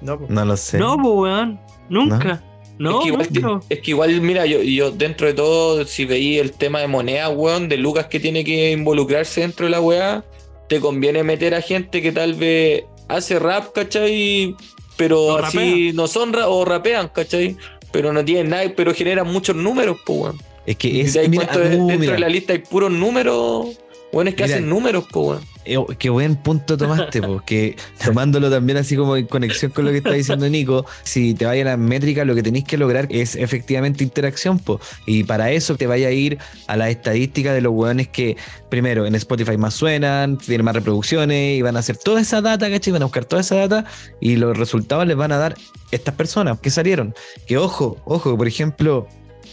[0.00, 0.20] No.
[0.28, 0.78] No lo sé.
[0.78, 2.42] No, pues, weón, nunca.
[2.78, 6.38] No, es, que igual, es que igual, mira, yo, yo dentro de todo, si veí
[6.38, 10.24] el tema de moneda, weón, de Lucas que tiene que involucrarse dentro de la weá,
[10.68, 14.54] te conviene meter a gente que tal vez hace rap, ¿cachai?
[14.98, 17.56] Pero O así no son ra- o rapean, ¿cachai?
[17.92, 20.36] Pero no tienen nada, pero generan muchos números, pues, weón.
[20.66, 21.28] Es que es.
[21.30, 23.68] mira, uh, dentro mira, de la lista hay puros números,
[24.12, 24.56] weones que Mira.
[24.56, 25.42] hacen números, pues, weón.
[25.64, 29.98] eh, qué buen punto tomaste, porque tomándolo también así como en conexión con lo que
[29.98, 33.36] está diciendo Nico, si te vaya a la métrica, lo que tenéis que lograr es
[33.36, 34.80] efectivamente interacción, po.
[35.06, 38.36] y para eso te vaya a ir a la estadística de los weones que
[38.68, 42.70] primero en Spotify más suenan, tienen más reproducciones y van a hacer toda esa data,
[42.70, 42.92] ¿cachai?
[42.92, 43.84] Van a buscar toda esa data
[44.20, 45.56] y los resultados les van a dar
[45.90, 47.14] estas personas que salieron.
[47.46, 49.06] Que ojo, ojo, por ejemplo,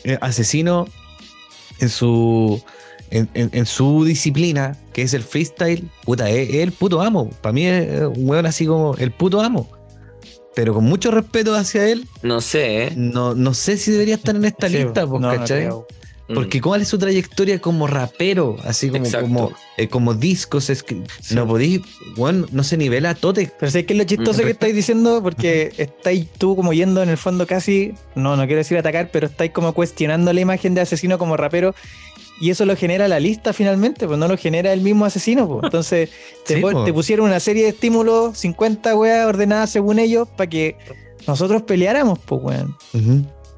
[0.04, 0.88] eh, Asesino
[1.80, 2.64] en su
[3.14, 7.30] en, en- en su disciplina, que es el freestyle, puta, es, es el puto amo.
[7.42, 9.70] Para mí es un weón así como el puto amo.
[10.56, 12.94] Pero con mucho respeto hacia él, No sé, ¿eh?
[12.96, 15.62] no, no sé si debería estar en esta Sí, lista, pues, no, no ¿cachai?
[15.62, 15.88] creo.
[16.30, 16.36] Mm.
[16.36, 19.26] Porque cuál es su trayectoria como rapero, así como, Exacto.
[19.28, 21.36] como, eh, como discos, es que Sí.
[21.36, 21.82] no podéis,
[22.16, 23.52] weón, no se nivela a Tote.
[23.60, 24.46] Pero sé que es lo chistoso Mm.
[24.46, 28.60] que estáis diciendo, porque estáis tú como yendo en el fondo casi, no, no quiero
[28.60, 31.74] decir atacar, pero estáis como cuestionando la imagen de asesino como rapero.
[32.42, 35.48] Y eso lo genera la lista finalmente, pues no lo genera el mismo asesino.
[35.48, 35.64] Pues.
[35.64, 36.10] Entonces
[36.46, 36.84] te, Sí, pon- po.
[36.84, 40.76] te pusieron una serie de estímulos, 50 weas ordenadas según ellos, para que
[41.28, 42.78] nosotros peleáramos, pues weón.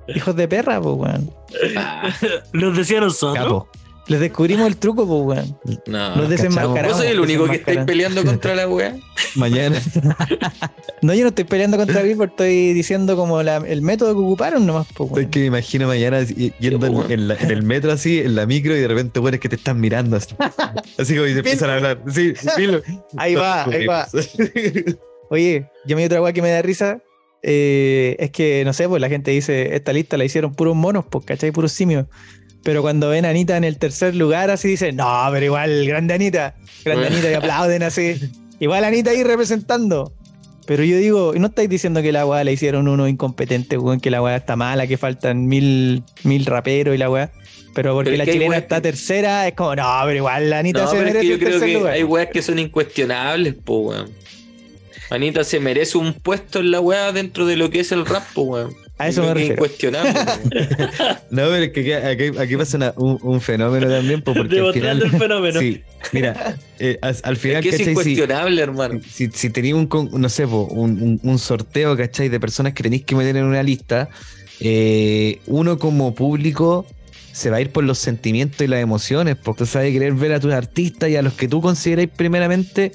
[0.08, 1.32] Hijos de perra, pues weón.
[1.78, 2.10] Ah,
[2.52, 3.34] ¿Los nosotros?
[3.34, 3.68] Capo.
[4.08, 5.58] Les descubrimos el truco, pues, weón.
[5.88, 6.16] No.
[6.16, 6.90] Los desenmascaramos.
[6.90, 8.96] ¿Vos soy el único que estáis peleando contra la weá?
[9.36, 9.82] Mañana.
[11.02, 14.66] No, yo no estoy peleando contra Billboard, estoy diciendo como la- el método que ocuparon
[14.66, 15.30] nomás, pues, Es weón.
[15.32, 18.76] que me imagino mañana yendo en, en la- en el metro así, en la micro,
[18.76, 20.36] y de repente, bueno, es que te están mirando así.
[21.00, 22.02] Así como y te empiezan a hablar.
[22.12, 22.34] Sí.
[23.18, 24.08] Ahí va, ahí va.
[25.30, 27.00] Oye, yo me di otra weá que me da risa.
[27.42, 31.06] eh, es que, no sé, pues la gente dice, esta lista la hicieron puros monos,
[31.10, 31.52] pues, ¿cachai?
[31.52, 32.06] Puros simios.
[32.66, 36.16] Pero cuando ven a Anita en el tercer lugar, así dicen, no, pero igual, grande
[36.16, 37.06] Anita, grande.
[37.08, 38.16] Anita, y aplauden así.
[38.60, 40.12] Igual Anita ahí representando.
[40.66, 44.00] Pero yo digo, ¿no estáis diciendo que la weá la hicieron uno incompetente, weón?
[44.00, 47.32] Que la weá está mala, que faltan mil, mil raperos y la weá.
[47.76, 50.86] Pero porque Pero la chilena weas está tercera, es como, no, pero igual la Anita
[50.86, 51.94] No, se pero es merece que yo el creo tercer que lugar.
[51.94, 54.10] hay weas que son incuestionables, po, weón.
[55.12, 58.24] Anita se merece un puesto en la weá dentro de lo que es el rap,
[58.34, 58.74] po, weón.
[58.98, 59.62] A eso me refiero.
[61.30, 61.92] No, pero es que aquí,
[62.24, 65.14] aquí- aquí pasa una- un, un fenómeno también, po, porque al Demostrando final.
[65.14, 65.60] el fenómeno.
[65.60, 65.82] Sí,
[66.14, 69.00] mira, eh, al, al final, Es que es incuestionable, hermano.
[69.10, 72.30] Si, si tenéis un, no sé, po, un, un- un sorteo, ¿cachai?
[72.30, 74.08] De personas que tenéis que meter en una lista,
[74.62, 76.86] eh, uno como público
[77.34, 80.40] se va a ir por los sentimientos y las emociones, porque sabes querer ver a
[80.40, 82.94] tus artistas y a los que tú consideráis primeramente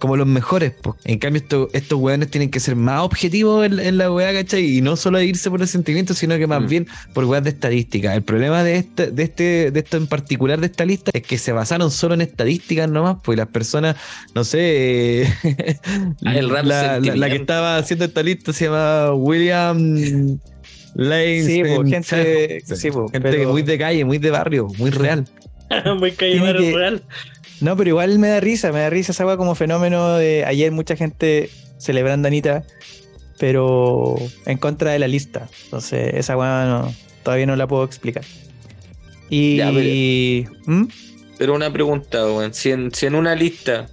[0.00, 0.72] como los mejores.
[0.72, 0.96] po.
[1.04, 4.78] En cambio, esto- estos weones tienen que ser más objetivos en, en la weá, ¿cachai?
[4.78, 6.66] Y no solo irse por el sentimiento, sino que más Mm.
[6.66, 8.12] bien por weas de estadística.
[8.14, 11.38] El problema de este, de este, de esto en particular de esta lista es que
[11.38, 13.94] se basaron solo en estadísticas nomás, pues las personas,
[14.34, 15.78] no sé, eh,
[16.24, 20.38] el rap la, la- la que estaba haciendo esta lista se llama William
[20.94, 21.42] Lane.
[21.44, 25.24] Sí, po, gente- sí, po, gente pero- muy de calle, muy de barrio, muy real.
[26.00, 27.02] Muy calle barrio real.
[27.60, 30.72] No, pero igual me da risa, me da risa esa weá como fenómeno de ayer
[30.72, 32.64] mucha gente celebrando a Anita,
[33.38, 35.48] pero en contra de la lista.
[35.64, 38.24] Entonces, esa weá no- todavía no la puedo explicar.
[39.28, 39.56] Y.
[39.56, 39.70] Ya,
[40.66, 40.88] ¿Mm?
[41.38, 42.52] Pero una pregunta, weón.
[42.52, 43.88] Si en, si en una lista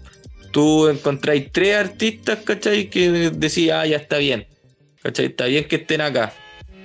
[0.52, 2.90] tú encontráis tres artistas, ¿cachai?
[2.90, 4.48] Que decís, ah, ya está bien.
[5.02, 5.28] ¿Cachai?
[5.28, 6.34] Está bien que estén acá.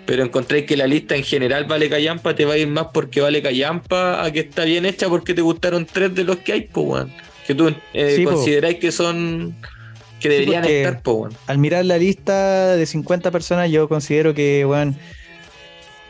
[0.05, 3.21] Pero encontráis que la lista en general vale callampa, te va a ir más porque
[3.21, 6.61] vale callampa a que está bien hecha porque te gustaron tres de los que hay,
[6.63, 7.13] pues, weón.
[7.47, 8.33] Que tú eh, Sí, po.
[8.33, 9.55] consideráis que son.
[10.21, 11.33] que deberían estar, pues, weón.
[11.47, 14.97] Al mirar la lista de 50 personas, yo considero que, weón,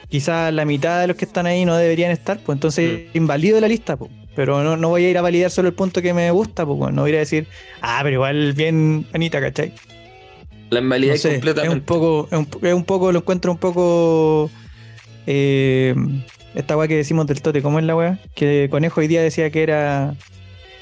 [0.09, 3.69] quizás la mitad de los que están ahí no deberían estar, pues entonces invalido la
[3.69, 4.11] lista, pues.
[4.35, 6.93] Pero no, no voy a ir a validar solo el punto que me gusta, pues,
[6.95, 7.47] no voy a ir a decir,
[7.83, 9.75] ah, pero igual bien Anita, ¿cachai?
[10.73, 11.81] La invalidez No sé, es un completamente.
[11.87, 14.51] poco, es un, es un poco, lo encuentro un poco.
[15.27, 15.95] eh,
[16.55, 18.19] esta weá que decimos del tote, ¿cómo es la weá?
[18.35, 20.15] Que Conejo hoy día decía que era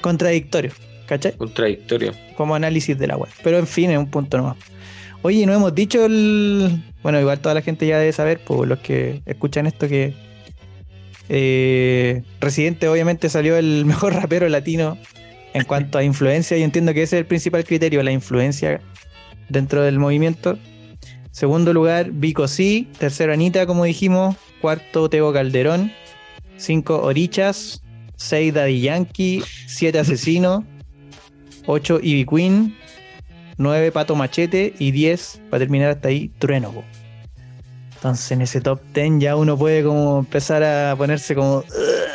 [0.01, 0.71] contradictorio,
[1.07, 1.33] ¿cachai?
[1.37, 2.13] Contradictorio.
[2.35, 3.31] Como análisis de la weá.
[3.43, 4.57] Pero en fin, es un punto nomás.
[5.21, 6.81] Oye, no hemos dicho el.
[7.03, 10.13] Bueno, igual toda la gente ya debe saber, por los que escuchan esto, que.
[11.29, 14.97] eh, Residente obviamente salió el mejor rapero latino
[15.53, 16.57] en cuanto a influencia.
[16.57, 18.81] y entiendo que ese es el principal criterio, la influencia
[19.51, 20.57] dentro del movimiento.
[21.31, 22.87] Segundo lugar, Vico C.
[22.97, 24.35] Tercero, Anita, como dijimos.
[24.61, 25.91] Cuarto, Teo Calderón.
[26.57, 27.81] Cinco, Orichas.
[28.15, 29.43] Seis, Daddy Yankee.
[29.67, 30.65] Siete, Asesino.
[31.65, 32.75] Ocho, Ivy Queen.
[33.57, 34.73] Nueve, Pato Machete.
[34.77, 36.83] Y diez, para terminar hasta ahí, Trueno.
[37.95, 41.63] Entonces, en ese top ten ya uno puede como empezar a ponerse como...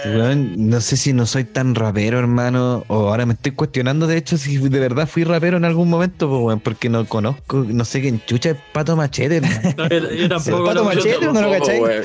[0.04, 4.36] No sé si no soy tan rapero, hermano, o ahora me estoy cuestionando, de hecho,
[4.38, 8.00] si de verdad fui rapero en algún momento, pues, weón, porque no conozco, no sé
[8.00, 9.40] quién chucha es Pato Machete.
[9.76, 10.64] No, yo, yo tampoco.
[10.64, 11.80] Pato Machete, Yo ¿no lo tampoco, cachai?
[11.80, 12.04] weón.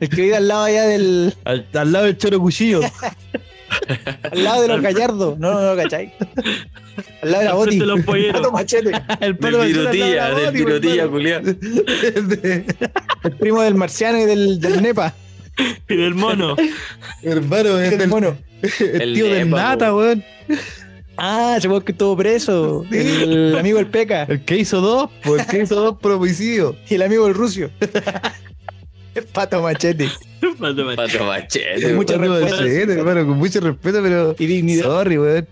[0.00, 1.34] El que vive al lado allá del...
[1.44, 2.80] al, al lado del choro cuchillo.
[4.30, 5.38] Al lado de los gallardos.
[5.40, 6.14] No, no, no, ¿cachai?
[7.20, 7.78] Al lado de la boti.
[7.80, 8.40] los polleros.
[8.40, 8.92] Pato Machete.
[9.20, 11.40] el Del virutilla, del virutilla, culiao.
[13.24, 15.12] El primo del marciano y del, del Nepa.
[15.88, 16.56] Y del mono.
[17.22, 18.36] hermano, es Del el, mono.
[18.80, 20.22] el El tío del Nata, weón.
[21.16, 22.84] Ah, weón que estuvo preso.
[22.90, 24.24] El amigo del Peca.
[24.24, 26.76] El que hizo dos, pues, el que hizo dos por homicidio.
[26.90, 27.70] Y el amigo del Rucio.
[29.32, 30.10] Pato Machete.
[30.58, 30.96] Pato Machete.
[31.18, 31.92] Pato machete.
[31.94, 32.56] Mucho Pato respeto.
[32.62, 34.36] Machete, hermano, con mucho respeto, pero.
[34.38, 34.84] Y dignidad.
[34.84, 35.48] Sorry, weón.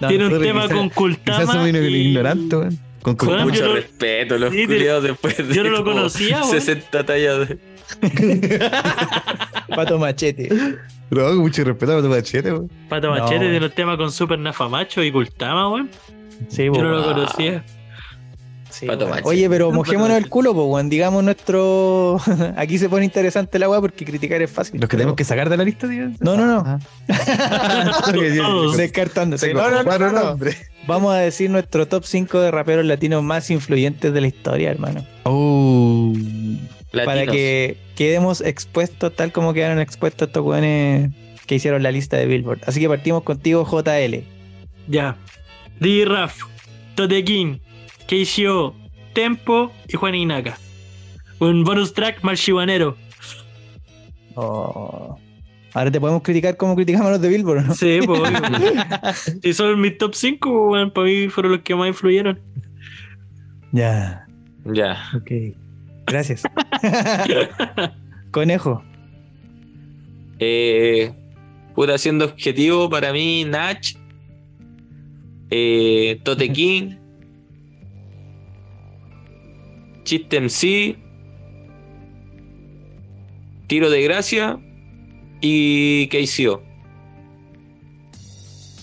[0.00, 1.52] No, Tiene un sorry, tema quizás- con Quizás Kultama.
[1.52, 2.78] soy un y- ignorante, weón.
[3.02, 3.44] Con Kultama.
[3.46, 6.50] Mucho no- respeto, los Sí, de- culiados después de yo no lo conocía, weón.
[6.52, 7.58] 60 tallas de.
[9.74, 10.48] Pato Machete.
[11.10, 12.70] No, con mucho respeto a Pato Machete, weón.
[12.88, 13.20] Pato No.
[13.22, 15.90] Machete tiene un tema con Super Nafamacho y Kultama, weón.
[16.48, 17.64] Sí, Yo no lo conocía.
[18.70, 19.06] sí, Pato.
[19.08, 19.28] Machete.
[19.28, 20.88] Oye, pero mojémonos el culo, pues, weón.
[20.90, 22.20] Digamos nuestro.
[22.56, 24.80] Aquí se pone interesante la weá porque criticar es fácil.
[24.80, 26.10] Los que tenemos que sacar de la lista, tío.
[26.20, 26.62] No, no, no.
[26.66, 26.78] Ah.
[28.76, 29.48] Descartándose.
[29.48, 30.24] Tengo No, no, no, cuatro no, no.
[30.30, 30.56] nombres.
[30.86, 35.04] Vamos a decir nuestro top 5 de raperos latinos más influyentes de la historia, hermano.
[35.24, 36.14] Oh.
[36.92, 41.12] Para que quedemos expuestos tal como quedaron expuestos estos weones
[41.46, 42.60] que hicieron la lista de Billboard.
[42.66, 44.22] Así que partimos contigo, JL.
[44.86, 45.16] Ya.
[45.80, 46.40] DJ Raf,
[46.94, 47.60] Totekin,
[48.06, 48.74] KCO,
[49.12, 50.58] Tempo y Juan Inaka.
[51.40, 52.96] Un bonus track marchibanero.
[54.34, 55.18] Oh.
[55.74, 57.74] Ahora te podemos criticar como criticamos a los de Billboard, ¿no?
[57.74, 58.20] Sí, pues.
[58.20, 58.32] obvio.
[59.42, 62.40] Si son mis top 5, bueno, para mí fueron los que más influyeron.
[63.72, 64.26] Ya,
[64.72, 64.98] Ya.
[65.14, 65.30] ok.
[66.08, 66.42] Gracias.
[68.30, 68.82] Conejo.
[70.38, 71.12] Eh,
[71.74, 73.94] puta, siendo objetivo, para mí, Nach,
[75.50, 76.96] eh, Tote King,
[80.04, 80.96] Chiste MC,
[83.66, 84.58] Tiro de Gracia
[85.40, 86.62] y KCO.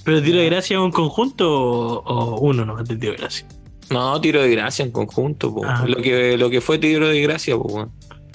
[0.06, 3.48] ¿Pero tiro de gracia un conjunto o, o uno no de tiro de gracia?
[3.90, 5.62] No, Tiro de Gracia en conjunto, po.
[5.66, 5.86] Ah.
[5.88, 7.90] lo, que, lo que fue Tiro de Gracia, po,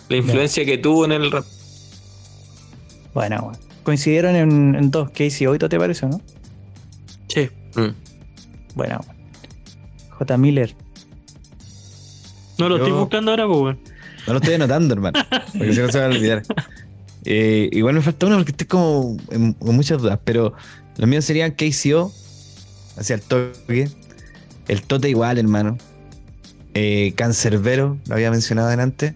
[0.08, 1.44] la influencia que tuvo en el rap.
[3.14, 3.58] Bueno, bueno.
[3.82, 6.20] Coincidieron en, en dos, Casey Oito, ¿te parece, no?
[7.28, 7.48] Sí.
[7.74, 7.88] Mm.
[8.74, 9.20] Bueno, bueno.
[10.10, 10.36] J.
[10.36, 10.74] Miller.
[12.58, 13.76] No lo Yo- estoy buscando ahora, pues.
[14.26, 15.18] No lo estoy anotando, hermano.
[15.56, 16.42] Porque si no se va a olvidar.
[17.26, 20.18] Eh, igual me falta uno porque estoy como en- con muchas dudas.
[20.24, 20.54] Pero
[20.96, 22.10] los míos serían KCO,
[22.96, 23.90] hacia el toque.
[24.70, 25.76] El Tote igual, hermano.
[26.74, 29.14] Eh, Cancerbero, lo había mencionado antes.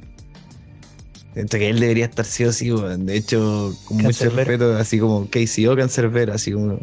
[1.33, 2.73] Siento que él debería estar sí o sí.
[2.99, 6.81] De hecho, con mucho respeto, así como KCO, Cancerbero, así como.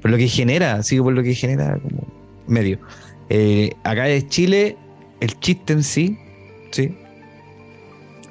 [0.00, 2.06] Por lo que genera, así por lo que genera como
[2.46, 2.78] medio.
[3.28, 4.76] Eh, acá de Chile,
[5.18, 6.16] el chiste en sí,
[6.70, 6.94] sí.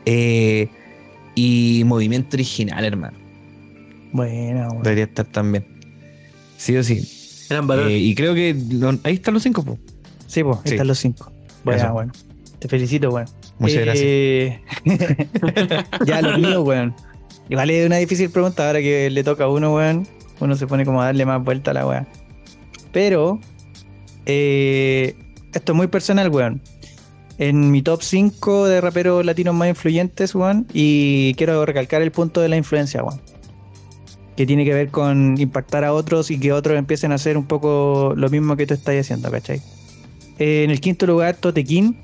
[0.06, 0.70] Eh,
[1.36, 3.18] y movimiento original, hermano.
[4.14, 4.84] Bueno, bueno.
[4.84, 5.66] Debería estar también.
[6.56, 7.23] Sí o sí.
[7.54, 7.88] Eran valor.
[7.88, 9.78] Eh, y creo que lo- ahí están los cinco, po.
[10.28, 10.72] Sí, pues, ahí Sí.
[10.74, 11.32] están los cinco.
[11.64, 11.94] Bueno, Eso.
[11.94, 12.12] bueno.
[12.60, 13.28] Te felicito, weón.
[13.60, 14.06] Muchas gracias.
[14.06, 14.62] Eh,
[16.06, 16.96] ya, los míos, weón.
[17.50, 20.08] Igual es una difícil pregunta ahora que le toca a uno, weón.
[20.40, 22.08] Uno se pone como a darle más vuelta a la weá.
[22.92, 23.40] Pero,
[24.26, 25.16] eh,
[25.54, 26.62] esto es muy personal, weón.
[27.38, 30.68] En mi top 5 de raperos latinos más influyentes, weón.
[30.74, 33.20] Y quiero recalcar el punto de la influencia, weón.
[34.36, 37.46] Que tiene que ver con impactar a otros y que otros empiecen a hacer un
[37.46, 39.62] poco lo mismo que tú estás haciendo, ¿cachai?
[40.40, 41.96] En el quinto lugar, Totequín.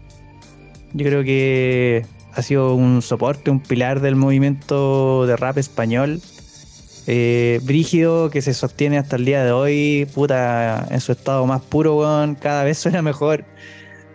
[0.94, 6.22] Yo creo que ha sido un soporte, un pilar del movimiento de rap español.
[7.08, 11.62] Eh, brígido, que se sostiene hasta el día de hoy, puta, en su estado más
[11.62, 12.36] puro, weón.
[12.36, 13.46] Cada vez suena mejor.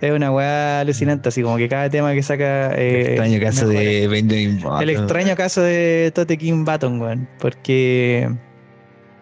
[0.05, 2.75] Es una weá alucinante, así como que cada tema que saca.
[2.75, 4.83] eh, El extraño caso de Benjamin Button.
[4.83, 7.27] El extraño caso de Tote King Baton, weón.
[7.39, 8.31] Porque.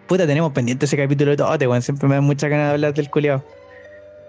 [0.09, 1.83] Puta, tenemos pendiente ese capítulo de Tote, weón.
[1.83, 3.45] Siempre me da mucha ganas de hablar del culiao.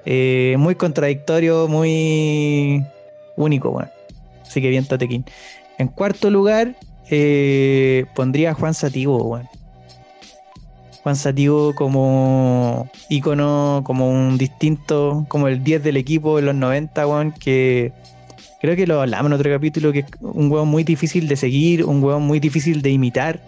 [0.06, 2.86] Eh, muy contradictorio, muy
[3.36, 3.89] único, weón.
[4.45, 5.24] Así que bien Tote King.
[5.80, 6.76] En cuarto lugar,
[7.10, 9.49] eh, pondría a Juan Sativo, weón.
[11.04, 17.06] Juan Sativo como ícono, como un distinto, como el 10 del equipo en los 90,
[17.08, 17.91] weón, que
[18.62, 21.84] creo que lo hablamos en otro capítulo, que es un weón muy difícil de seguir,
[21.84, 23.41] un weón muy difícil de imitar.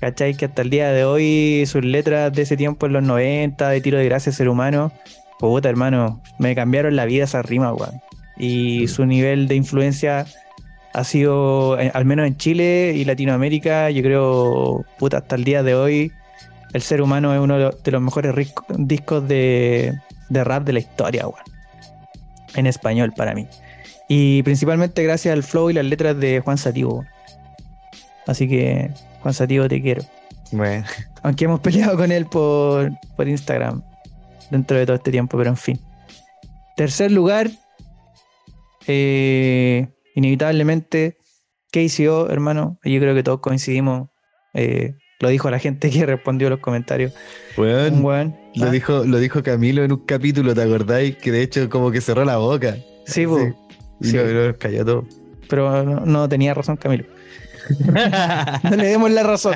[0.00, 0.34] ¿Cachai?
[0.34, 3.80] Que hasta el día de hoy sus letras de ese tiempo en los 90, de
[3.80, 4.90] tiro de gracia ser humano,
[5.38, 8.00] puta hermano, me cambiaron la vida esa rima, weón.
[8.36, 10.26] Y su nivel de influencia
[10.92, 15.62] ha sido, eh, al menos en Chile y Latinoamérica, yo creo, puta, hasta el día
[15.62, 16.12] de hoy,
[16.72, 18.34] el ser humano es uno de los- mejores
[18.78, 19.94] discos de,
[20.28, 21.42] de rap de la historia, weón.
[22.54, 23.46] En español para mí.
[24.08, 26.94] Y principalmente gracias al flow y las letras de Juan Sativo.
[26.98, 27.08] weón.
[28.26, 28.90] Así que,
[29.22, 30.02] Juan Sativo, te quiero.
[30.52, 30.84] Bueno,
[31.22, 33.82] Aunque hemos peleado con él por, por Instagram
[34.50, 35.80] dentro de todo este tiempo, pero en fin.
[36.76, 37.50] Tercer lugar,
[38.86, 41.16] eh, inevitablemente,
[41.70, 42.78] KCO, hermano.
[42.84, 44.08] Yo creo que todos coincidimos.
[44.54, 47.14] eh, lo dijo la gente que respondió a los comentarios.
[47.56, 48.02] Weón.
[48.54, 51.16] lo, Ah, dijo, lo dijo Camilo en un capítulo, ¿te acordáis?
[51.16, 52.76] Que de hecho como que cerró la boca.
[53.06, 53.22] Sí.
[54.00, 54.16] Y Sí.
[54.16, 55.06] lo, lo cayó todo.
[55.48, 57.04] pero no, no tenía razón Camilo.
[58.64, 59.54] no le demos la razón.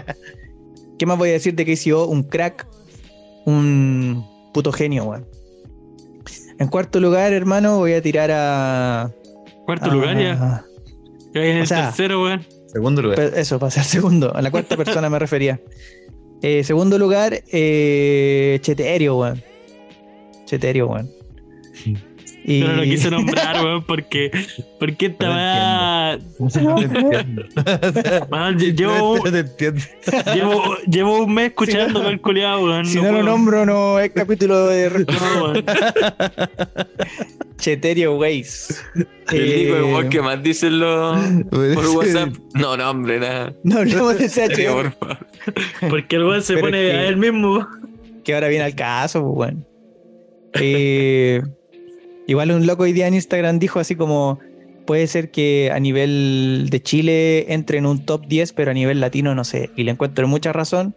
[0.99, 2.07] ¿Qué más voy a decir de KCO?
[2.07, 2.67] Un crack,
[3.45, 5.27] un puto genio, weón.
[6.59, 9.11] En cuarto lugar, hermano, voy a tirar a.
[9.67, 10.64] Cuarto lugar ya.
[11.35, 12.47] en o el sea, tercero, weón.
[12.77, 13.33] Segundo lugar.
[13.35, 14.37] Eso, para ser segundo.
[14.37, 15.59] A la cuarta persona me refería.
[16.43, 19.43] Eh, segundo lugar, eh, Cheterio, weón.
[20.45, 21.11] Cheterio, weón.
[22.49, 22.61] Y...
[22.61, 24.31] Yo no lo quise nombrar, weón, porque,
[24.79, 26.49] porque esta No
[28.31, 32.87] No llevo, No llevo, llevo un mes escuchando con el culiado, weón.
[32.87, 34.91] si no, lo nombro, no es capítulo de.
[34.91, 35.64] No, weón.
[37.59, 38.84] Cheterio Ways.
[38.94, 39.07] El
[39.52, 41.18] Eh, Nico, el weón que más dicen los
[41.50, 42.34] por WhatsApp.
[42.54, 43.54] No, no, hombre, nada.
[43.64, 45.18] No hablamos de CHR, por favor.
[45.88, 47.66] Porque el weón se Pero pone que- a él mismo.
[48.24, 49.64] que ahora viene al caso, pues bueno.
[50.54, 51.42] Eh,
[52.26, 54.38] igual un loco hoy día en Instagram dijo así como,
[54.86, 59.00] puede ser que a nivel de Chile entre en un top 10, pero a nivel
[59.00, 59.70] latino no sé.
[59.76, 60.94] Y le encuentro mucha razón,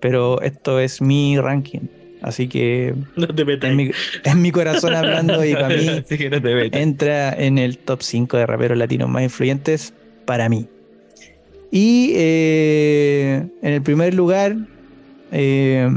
[0.00, 1.80] pero esto es mi ranking.
[2.22, 3.70] Así que No te metas.
[3.70, 3.90] es mi,
[4.36, 6.80] mi corazón hablando y para mí Así que no te metas.
[6.80, 9.92] entra en el top 5 de raperos latinos más influyentes
[10.24, 10.66] para mí.
[11.70, 14.56] Y eh, en el primer lugar,
[15.32, 15.88] eh,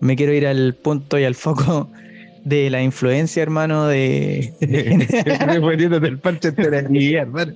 [0.00, 1.90] me quiero ir al punto y al foco
[2.44, 4.52] de la influencia, hermano, de...
[4.60, 6.78] de- poniéndote el parche entre la
[7.20, 7.52] hermano.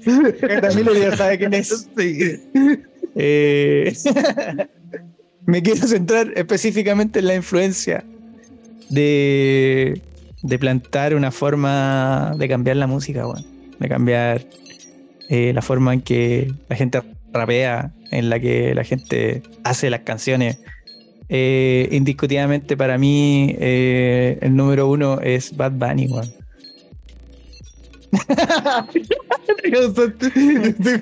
[0.60, 1.88] También lo ya sabe quién es.
[3.16, 3.92] Eh,
[5.46, 8.04] me quiero centrar específicamente en la influencia
[8.90, 10.00] de,
[10.58, 13.24] plantar una forma de cambiar la música,
[13.78, 14.46] de cambiar
[15.28, 20.00] eh, la forma en que la gente rapea, en la que la gente hace las
[20.00, 20.58] canciones.
[21.28, 21.88] Eh,
[22.76, 26.08] para mí eh, el número uno es Bad Bunny.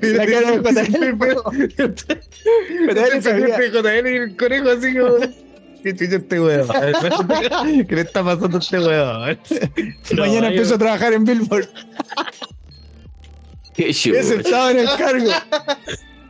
[0.02, 1.16] La cara de JL,
[2.94, 3.56] JL sabía.
[3.70, 5.16] JL y el conejo así como.
[5.82, 6.68] ¿Qué chucha este weón?
[7.88, 9.38] ¿Qué le está pasando a este weón?
[10.12, 11.68] No, Mañana empiezo a trabajar en Billboard.
[13.74, 14.18] Qué chulo.
[14.18, 15.30] Ese estaba en el cargo.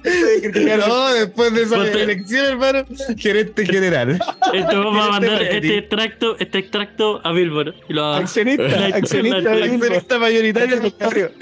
[0.04, 2.84] No, después de esa Ponte- elección, hermano,
[3.16, 4.18] gerente general.
[4.52, 7.74] Esto vamos a mandar Este extracto, este extracto a Billboard.
[7.88, 9.64] Y lo Accionista, La- accionista la-.
[9.66, 11.30] Accionista mayoritario del barrio.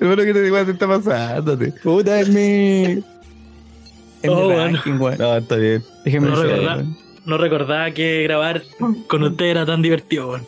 [0.00, 0.64] Hermano, ¿qué te digo?
[0.64, 1.72] ¿Qué está pasándote?
[1.82, 2.82] Puta, es mi.
[4.22, 4.56] Es Oh, mi bueno.
[4.76, 5.18] ranking, weón.
[5.18, 5.82] No, está bien.
[6.04, 6.76] Déjeme No recordaba.
[6.76, 6.96] weón.
[7.26, 8.62] no recordaba que grabar
[9.06, 10.46] con usted era tan divertido, weón.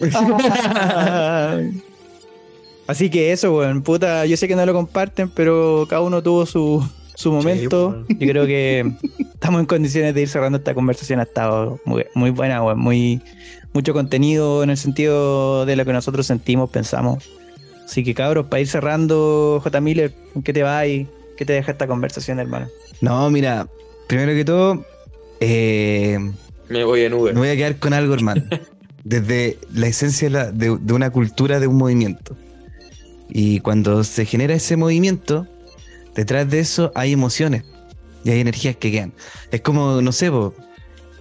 [2.88, 3.82] Así que eso, weón.
[3.82, 6.84] Puta, yo sé que no lo comparten, pero cada uno tuvo su,
[7.14, 7.88] su momento.
[7.90, 8.06] weón.
[8.08, 8.90] yo creo que
[9.34, 11.20] estamos en condiciones de ir cerrando esta conversación.
[11.20, 12.78] Ha estado muy, muy buena, weón.
[12.80, 13.22] Muy,
[13.72, 17.28] mucho contenido en el sentido de lo que nosotros sentimos, pensamos.
[17.84, 19.80] Así que, cabros, para ir cerrando, J.
[19.80, 22.68] Miller, ¿en qué te va y qué te deja esta conversación, hermano?
[23.00, 23.66] No, mira,
[24.08, 24.84] primero que todo,
[25.40, 26.18] eh,
[26.68, 27.32] Me voy en Uber.
[27.34, 28.42] me voy a quedar con algo, hermano.
[29.04, 32.36] Desde la esencia de, la- de- de una cultura, de un movimiento.
[33.28, 35.46] Y cuando se genera ese movimiento,
[36.14, 37.64] detrás de eso hay emociones
[38.24, 39.12] y hay energías que quedan.
[39.50, 40.54] Es como, no sé, po,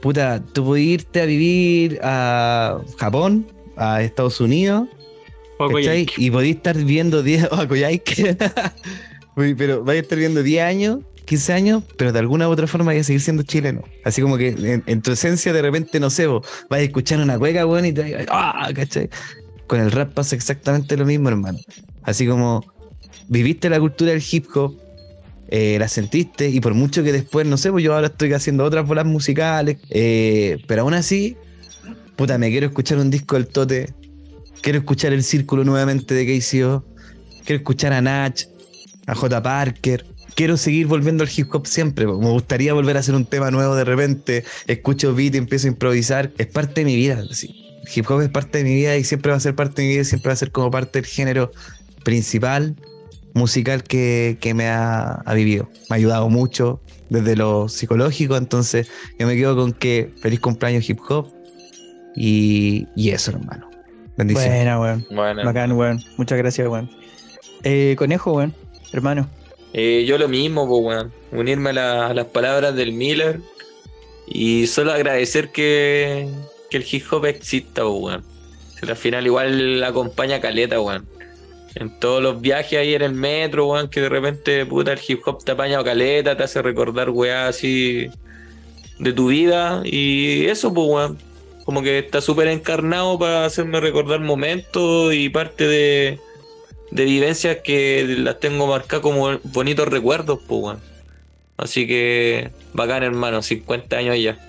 [0.01, 4.87] puta, tú puedes irte a vivir a Japón, a Estados Unidos.
[6.17, 8.37] Y podéis estar viviendo 10 o a Coyhaique.
[9.35, 12.67] Uy, pero vais a estar viviendo 10 años, 15 años, pero de alguna u otra
[12.67, 13.83] forma vais a seguir siendo chileno.
[14.03, 17.19] Así como que en, en tu esencia de repente, no sé, vos vas a escuchar
[17.19, 18.69] una cueca, weón, y te ¡ah!
[18.73, 19.09] ¿cachai?
[19.67, 21.59] Con el rap pasa exactamente lo mismo, hermano.
[22.07, 22.65] Así como
[23.27, 24.75] viviste la cultura del hip hop,
[25.49, 28.63] eh, la sentiste, y por mucho que después, no sé, pues yo ahora estoy haciendo
[28.63, 31.37] otras bolas musicales, eh, pero aún así,
[32.15, 33.93] puta, me quiero escuchar un disco del Tote,
[34.61, 36.83] quiero escuchar el círculo nuevamente de KCO,
[37.45, 38.41] quiero escuchar a Nach,
[39.05, 39.41] a J.
[39.43, 40.05] Parker.
[40.35, 42.05] Quiero seguir volviendo al hip hop siempre.
[42.05, 44.43] Me gustaría volver a hacer un tema nuevo de repente.
[44.67, 46.31] Escucho beat y empiezo a improvisar.
[46.37, 47.23] Es parte de mi vida.
[47.31, 47.63] así.
[47.95, 49.93] Hip hop es parte de mi vida y siempre va a ser parte de mi
[49.95, 50.03] vida.
[50.03, 51.51] Siempre va a ser como parte del género
[52.11, 52.73] principal
[53.33, 55.67] musical que, que me ha, ha vivido.
[55.89, 56.79] Me ha ayudado mucho
[57.09, 58.37] desde lo psicológico.
[58.37, 58.87] Entonces
[59.19, 61.27] yo me quedo con que feliz cumpleaños hip hop.
[62.15, 63.69] Y, y eso, hermano.
[64.15, 64.53] Bendiciones.
[64.55, 65.05] Buena, weón.
[65.11, 66.01] Bueno, Bacán, weón.
[66.15, 66.89] Muchas gracias, weón.
[67.63, 68.53] Eh, conejo, weón.
[68.93, 69.29] Hermano.
[69.73, 71.11] eh, yo lo mismo, pues, weón.
[71.33, 73.41] Unirme a, la- a las palabras del Miller
[74.25, 76.29] y solo agradecer que,
[76.69, 78.23] que el hip hop exista, weón.
[78.79, 81.05] Si al final igual acompaña a Caleta, weón.
[81.79, 85.21] En todos los viajes ahí en el metro, weón, que de repente, puta, el hip
[85.27, 88.09] hop te apaña a Caleta, te hace recordar, weá, así
[88.97, 89.81] de tu vida.
[89.85, 91.17] Y eso, pues, weón.
[91.65, 96.19] Como que está súper encarnado para hacerme recordar momentos y parte de,
[96.91, 100.79] de vivencias que las tengo marcadas como bonitos recuerdos, pues, weón.
[101.57, 104.39] Así que, bacán, hermano, 50 años ya.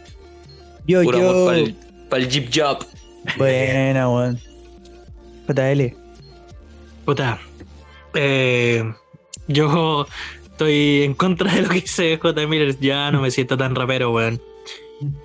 [0.86, 1.30] Yo, Puro yo.
[1.30, 1.72] amor
[2.09, 2.86] para el Jeep Job.
[3.36, 4.40] Buena, weón.
[5.46, 6.07] JL.
[7.09, 7.39] Puta.
[8.12, 8.85] eh,
[9.47, 10.06] yo
[10.44, 12.47] estoy en contra de lo que dice J.
[12.47, 12.78] Miller.
[12.80, 14.43] Ya no me siento tan rapero, weón.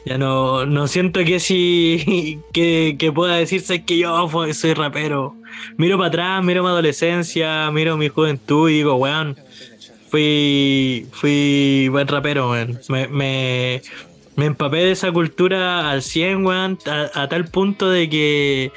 [0.06, 5.36] Ya no, no siento que sí que, que pueda decirse que yo soy rapero.
[5.76, 9.36] Miro para atrás, miro mi adolescencia, miro mi juventud y digo, weón,
[10.08, 12.80] fui, fui buen rapero, weón.
[12.88, 13.82] Me, me,
[14.38, 16.80] Me empapé de esa cultura al 100, weón,
[17.14, 18.72] a tal punto de que,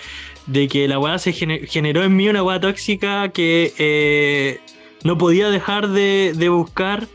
[0.46, 4.60] de que la weá se gener- generó en mí una weá tóxica que eh,
[5.04, 7.06] no podía dejar de, de buscar,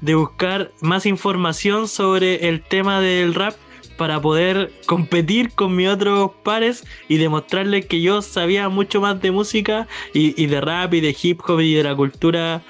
[0.00, 3.54] de buscar más información sobre el tema del rap
[3.96, 9.30] para poder competir con mis otros pares y demostrarles que yo sabía mucho más de
[9.30, 12.62] música y, y de rap y de hip hop y de la cultura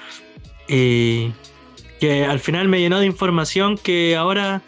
[0.67, 1.31] eh,
[1.99, 4.61] que al final me llenó de información que ahora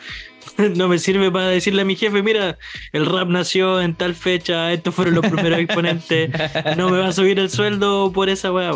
[0.75, 2.57] no me sirve para decirle a mi jefe, mira,
[2.91, 6.29] el rap nació en tal fecha, estos fueron los primeros exponentes,
[6.77, 8.71] no me va a subir el sueldo por esa weá.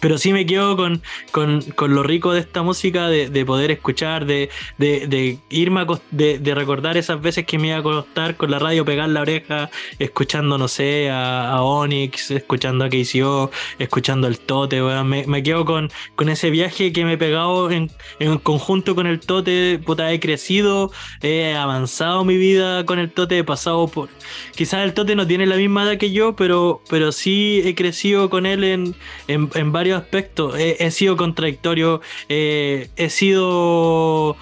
[0.00, 3.70] Pero sí me quedo con, con, con lo rico de esta música, de, de poder
[3.70, 8.36] escuchar, de, de, irme a de, de recordar esas veces que me iba a acostar
[8.36, 13.50] con la radio, pegar la oreja, escuchando, no sé, a, a Onyx, escuchando a KCO,
[13.78, 14.80] escuchando el Tote.
[15.04, 19.06] Me, me quedo con, con ese viaje que me he pegado en, en conjunto con
[19.06, 24.08] el Tote, puta, he crecido, he avanzado mi vida con el Tote, he pasado por...
[24.54, 28.30] Quizás el Tote no tiene la misma edad que yo, pero, pero sí he crecido
[28.30, 28.94] con él en,
[29.28, 30.54] en, en varios aspectos.
[30.58, 34.36] He, sido contradictorio, eh, he sido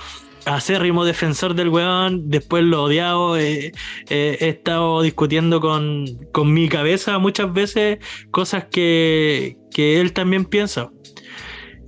[0.44, 3.72] acérrimo defensor del weón, después lo odiado, eh,
[4.08, 7.98] eh, he estado discutiendo con, con mi cabeza muchas veces
[8.30, 10.90] cosas que, que él también piensa.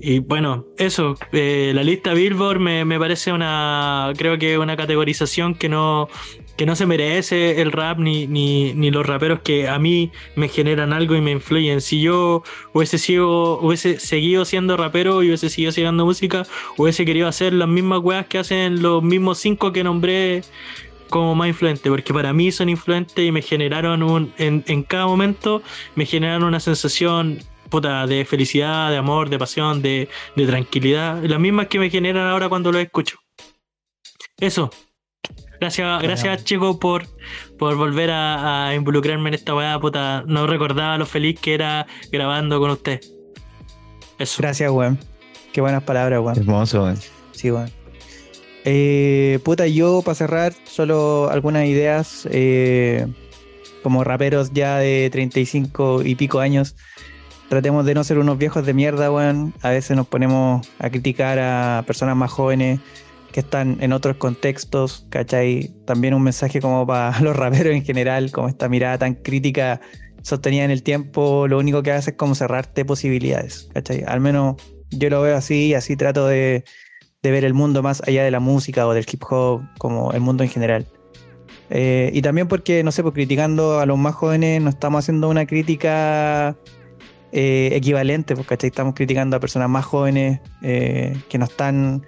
[0.03, 5.69] Y bueno, eso, la lista Billboard me, me parece una, creo que una categorización que
[5.69, 6.09] no,
[6.57, 10.49] que no se merece el rap ni, ni, ni los raperos que a mí me
[10.49, 11.81] generan algo y me influyen.
[11.81, 16.47] Si yo hubiese, sido, hubiese seguido siendo rapero y hubiese seguido haciendo música,
[16.77, 20.43] hubiese querido hacer las mismas weas que hacen los mismos cinco que nombré
[21.09, 25.07] como más influentes, porque para mí son influentes y me generaron un, en, en cada
[25.07, 25.61] momento
[25.97, 27.41] me generaron una sensación
[27.71, 32.27] puta, de felicidad, de amor, de pasión, de, de tranquilidad, las mismas que me generan
[32.27, 33.19] ahora cuando los escucho.
[34.39, 34.71] Eso.
[35.61, 37.05] Gracias, gracias chicos por,
[37.59, 40.25] por volver a, a involucrarme en esta weá, puta.
[40.27, 43.01] No recordaba lo feliz que era grabando con usted.
[44.19, 44.43] Eso.
[44.43, 44.99] Gracias, weón.
[45.53, 46.39] Qué buenas palabras, weón.
[46.39, 46.99] Hermoso, weón.
[47.33, 47.71] Sí, weón.
[48.65, 52.27] Eh, puta, yo para cerrar, solo algunas ideas.
[52.31, 53.07] eh,
[53.83, 56.77] como raperos ya de 35 y pico años,
[57.49, 59.55] tratemos de no ser unos viejos de mierda, weón.
[59.63, 62.81] A veces nos ponemos a criticar a personas más jóvenes
[63.33, 65.73] que están en otros contextos, ¿cachai?
[65.87, 69.81] También un mensaje como para los raperos en general, como esta mirada tan crítica
[70.23, 74.05] sostenida en el tiempo, lo único que hace es como cerrarte posibilidades, ¿cachai?
[74.07, 74.57] Al menos
[74.91, 76.65] yo lo veo así y así trato de,
[77.23, 80.43] ver el mundo más allá de la música o del hip hop, como el mundo
[80.43, 80.87] en general.
[81.71, 85.29] Eh, y también porque, no sé, pues criticando a los más jóvenes, no estamos haciendo
[85.29, 86.57] una crítica
[87.33, 88.69] eh, equivalente, pues, ¿cachai?
[88.69, 92.05] Estamos criticando a personas más jóvenes eh, que no están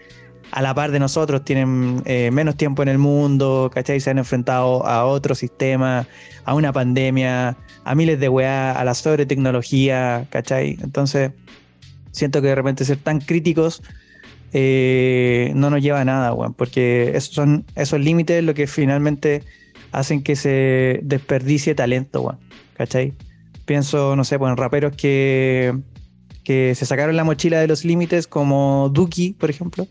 [0.52, 4.00] a la par de nosotros, tienen eh, menos tiempo en el mundo, ¿cachai?
[4.00, 6.06] Se han enfrentado a otro sistema,
[6.44, 10.76] a una pandemia, a miles de weá, a la sobretecnología, ¿cachai?
[10.82, 11.32] Entonces,
[12.10, 13.82] siento que de repente ser tan críticos
[14.52, 19.42] eh, no nos lleva a nada, weón, porque esos son esos límites lo que finalmente
[19.90, 22.38] hacen que se desperdicie talento, weón,
[22.74, 23.14] ¿cachai?
[23.64, 25.74] Pienso, no sé, pues en raperos que,
[26.44, 29.88] que se sacaron la mochila de los límites, como Duki, por ejemplo,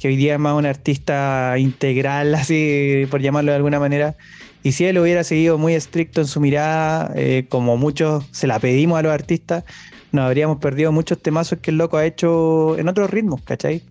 [0.00, 4.16] que hoy día es más un artista integral, así por llamarlo de alguna manera.
[4.62, 8.58] Y si él hubiera seguido muy estricto en su mirada, eh, como muchos se la
[8.58, 9.64] pedimos a los artistas,
[10.12, 13.82] nos habríamos perdido muchos temazos que el loco ha hecho en otros ritmos, ¿cachai?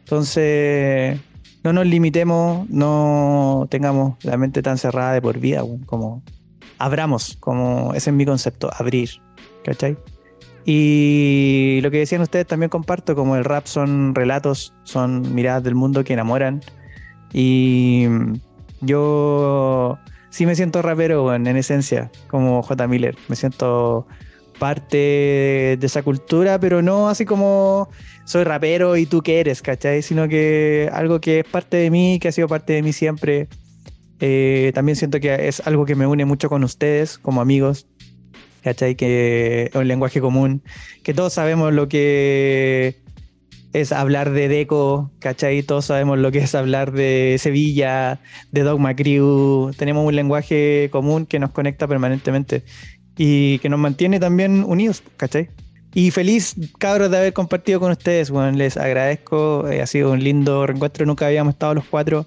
[0.00, 1.18] Entonces,
[1.62, 6.22] no nos limitemos, no tengamos la mente tan cerrada de por vida, como
[6.78, 9.10] abramos, como ese es mi concepto, abrir,
[9.64, 9.96] ¿cachai?
[10.68, 15.76] Y lo que decían ustedes también comparto, como el rap son relatos, son miradas del
[15.76, 16.60] mundo que enamoran.
[17.32, 18.06] Y
[18.80, 19.96] yo
[20.30, 22.88] sí me siento rapero, en esencia, como J.
[22.88, 23.16] Miller.
[23.28, 24.08] Me siento
[24.58, 27.88] parte de esa cultura, pero no así como
[28.24, 30.02] soy rapero y tú qué eres, ¿cachai?
[30.02, 33.48] Sino que algo que es parte de mí, que ha sido parte de mí siempre.
[34.18, 37.86] Eh, también siento que es algo que me une mucho con ustedes como amigos,
[38.66, 38.96] ¿cachai?
[38.96, 40.60] Que un lenguaje común,
[41.04, 42.96] que todos sabemos lo que
[43.72, 45.62] es hablar de Deco, ¿cachai?
[45.62, 48.18] Todos sabemos lo que es hablar de Sevilla,
[48.50, 52.64] de Dogma Crew, tenemos un lenguaje común que nos conecta permanentemente
[53.16, 55.48] y que nos mantiene también unidos, ¿cachai?
[55.94, 58.58] Y feliz, cabros, de haber compartido con ustedes, weón.
[58.58, 59.66] Les agradezco.
[59.68, 61.06] eh, ha sido un lindo reencuentro.
[61.06, 62.26] Nunca habíamos estado los cuatro.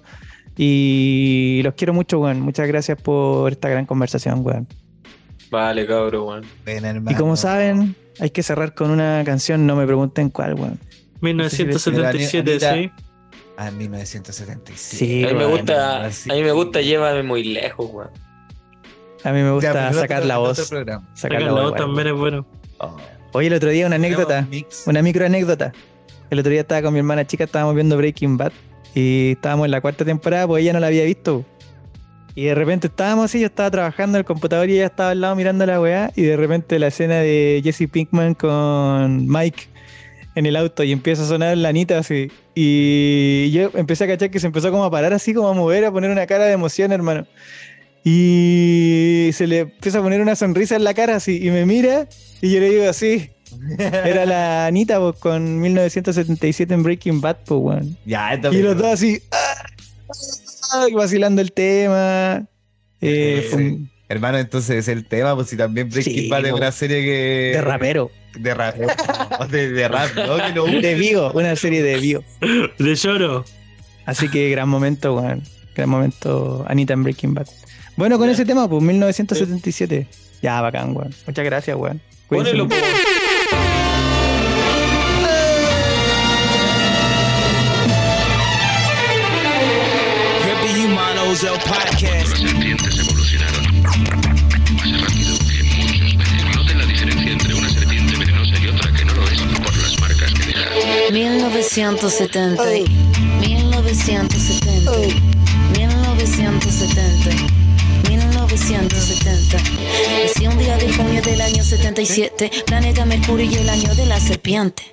[0.56, 2.40] Y los quiero mucho, weón.
[2.40, 4.66] Muchas gracias por esta gran conversación, weón.
[5.50, 6.44] Vale, cabrón, weón.
[6.64, 9.66] Ven, Y como saben, hay que cerrar con una canción.
[9.66, 10.78] No me pregunten cuál, weón.
[11.20, 12.90] 1977, Mira, sí.
[13.56, 14.78] a 1977.
[14.78, 18.10] Sí, A mí me gusta, así a mí me gusta Llévame muy lejos, weón.
[19.22, 20.58] A mí me gusta sacar la voz.
[20.58, 21.74] Sacar Sacar la la voz.
[21.76, 22.46] también es bueno.
[22.78, 22.96] Oh.
[23.32, 24.46] Oye, el otro día una anécdota.
[24.86, 25.72] Una micro anécdota.
[26.30, 28.52] El otro día estaba con mi hermana chica, estábamos viendo Breaking Bad
[28.94, 31.44] y estábamos en la cuarta temporada, pues ella no la había visto.
[32.34, 35.20] Y de repente estábamos así, yo estaba trabajando en el computador y ella estaba al
[35.20, 39.68] lado mirando la weá y de repente la escena de Jesse Pinkman con Mike
[40.36, 42.30] en el auto y empieza a sonar la Anita así.
[42.54, 45.84] Y yo empecé a cachar que se empezó como a parar así, como a mover,
[45.84, 47.26] a poner una cara de emoción, hermano.
[48.04, 52.08] Y se le empieza a poner una sonrisa en la cara así y me mira
[52.40, 53.30] y yo le digo así,
[53.78, 57.98] era la Anita pues, con 1977 en Breaking Bad, pues, weón.
[58.06, 59.66] Ya, Y los dos así, ah,
[60.94, 62.46] vacilando el tema.
[63.00, 66.52] Eh, fue un- Hermano, entonces es el tema, pues si también Breaking Sí, Bad es
[66.52, 67.52] una serie que.
[67.54, 68.10] de rapero.
[68.36, 68.74] De rap.
[69.50, 70.36] de, de rap, ¿no?
[70.36, 72.24] Que no De Vigo, una serie de Vigo.
[72.78, 73.44] De lloro.
[74.06, 75.22] Así que gran momento.
[75.76, 77.46] Gran momento Anita en Breaking Bad.
[77.96, 80.08] Bueno, con ese tema, pues 1977.
[80.42, 81.14] Ya, bacán, weón.
[81.26, 82.00] Muchas gracias, weón.
[82.26, 82.68] Cuídense Ponelo,
[91.42, 92.28] El Podcast.
[92.28, 96.14] Las serpientes evolucionaron más rápido que muchos.
[96.54, 100.00] Noten la diferencia entre una serpiente venenosa y otra que no lo es por las
[100.00, 100.68] marcas que deja.
[101.10, 102.62] 1970.
[103.40, 104.92] 1970.
[105.78, 107.30] 1970.
[108.10, 109.56] 1970.
[110.22, 112.50] Nací un día de junio del año 77.
[112.66, 114.92] Planeta Mercurio y el año de la serpiente.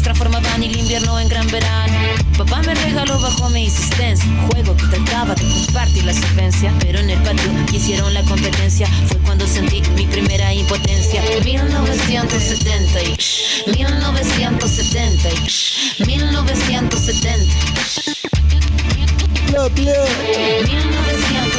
[0.01, 1.93] transformaban el invierno en gran verano.
[2.37, 4.29] Papá me regaló bajo mi insistencia.
[4.29, 6.73] Un juego que trataba de compartir la solvencia.
[6.79, 8.87] Pero en el patio hicieron la competencia.
[9.07, 11.21] Fue cuando sentí mi primera impotencia.
[11.43, 13.17] 1970 y
[13.77, 15.29] 1970
[15.97, 17.59] y 1970.
[19.51, 21.50] 1977,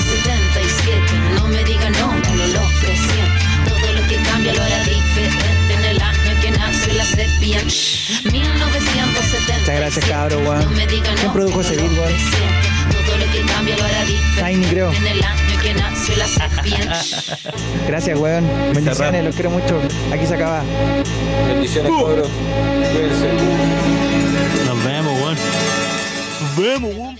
[7.43, 8.33] nació la serpiente.
[8.33, 9.59] 1970.
[9.61, 10.65] Muchas gracias, cabro, weón.
[10.89, 12.05] ¿Quién produjo no ese beat, weón?
[12.05, 13.07] presiento.
[13.07, 14.93] Todo lo que cambia lo hará diferente Tiny, creo.
[14.93, 16.27] en el año que nació la.
[17.87, 18.49] Gracias, weón.
[18.75, 19.81] Bendiciones, los quiero mucho.
[20.13, 20.63] Aquí se acaba.
[21.49, 22.29] Bendiciones, cabros.
[22.93, 23.29] Cuídense.
[24.67, 25.37] Nos vemos, weón.
[26.41, 27.19] Nos vemos, weón.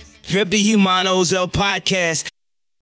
[0.75, 2.32] Humanos El Podcast.